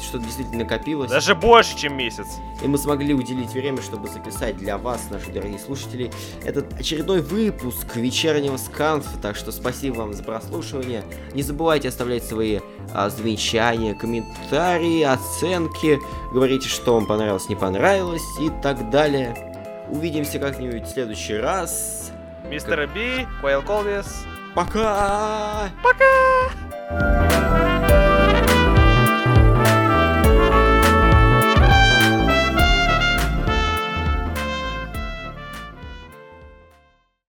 что-то 0.01 0.25
действительно 0.25 0.65
накопилось. 0.65 1.11
Даже 1.11 1.35
больше, 1.35 1.77
чем 1.77 1.97
месяц. 1.97 2.27
И 2.63 2.67
мы 2.67 2.79
смогли 2.79 3.15
уделить 3.15 3.51
время, 3.51 3.83
чтобы 3.83 4.09
записать 4.09 4.57
для 4.57 4.79
вас, 4.79 5.09
наши 5.11 5.31
дорогие 5.31 5.59
слушатели, 5.59 6.11
этот 6.45 6.73
очередной 6.79 7.21
выпуск 7.21 7.97
вечернего 7.97 8.57
сканфа. 8.57 9.19
Так 9.21 9.37
что 9.37 9.53
спасибо 9.53 9.97
вам 9.97 10.15
за 10.15 10.23
прослушивание. 10.23 11.03
Не 11.35 11.43
забывайте 11.43 11.89
оставлять 11.89 12.25
свои 12.25 12.61
а, 12.93 13.11
замечания, 13.11 13.95
комментарии, 13.95 15.03
оценки. 15.03 15.99
Говорите, 16.33 16.69
что 16.69 16.95
вам 16.95 17.07
понравилось, 17.07 17.49
не 17.49 17.57
понравилось 17.57 18.23
и 18.41 18.51
так 18.63 18.91
далее. 18.91 19.54
Увидимся 19.89 20.39
как-нибудь 20.39 20.85
в 20.85 20.91
следующий 20.91 21.37
раз. 21.37 22.13
Мистер 22.45 22.89
Би, 22.95 23.27
Куайл 23.41 23.63
Колвис. 23.63 24.25
Пока! 24.55 25.71
Пока! 25.83 27.34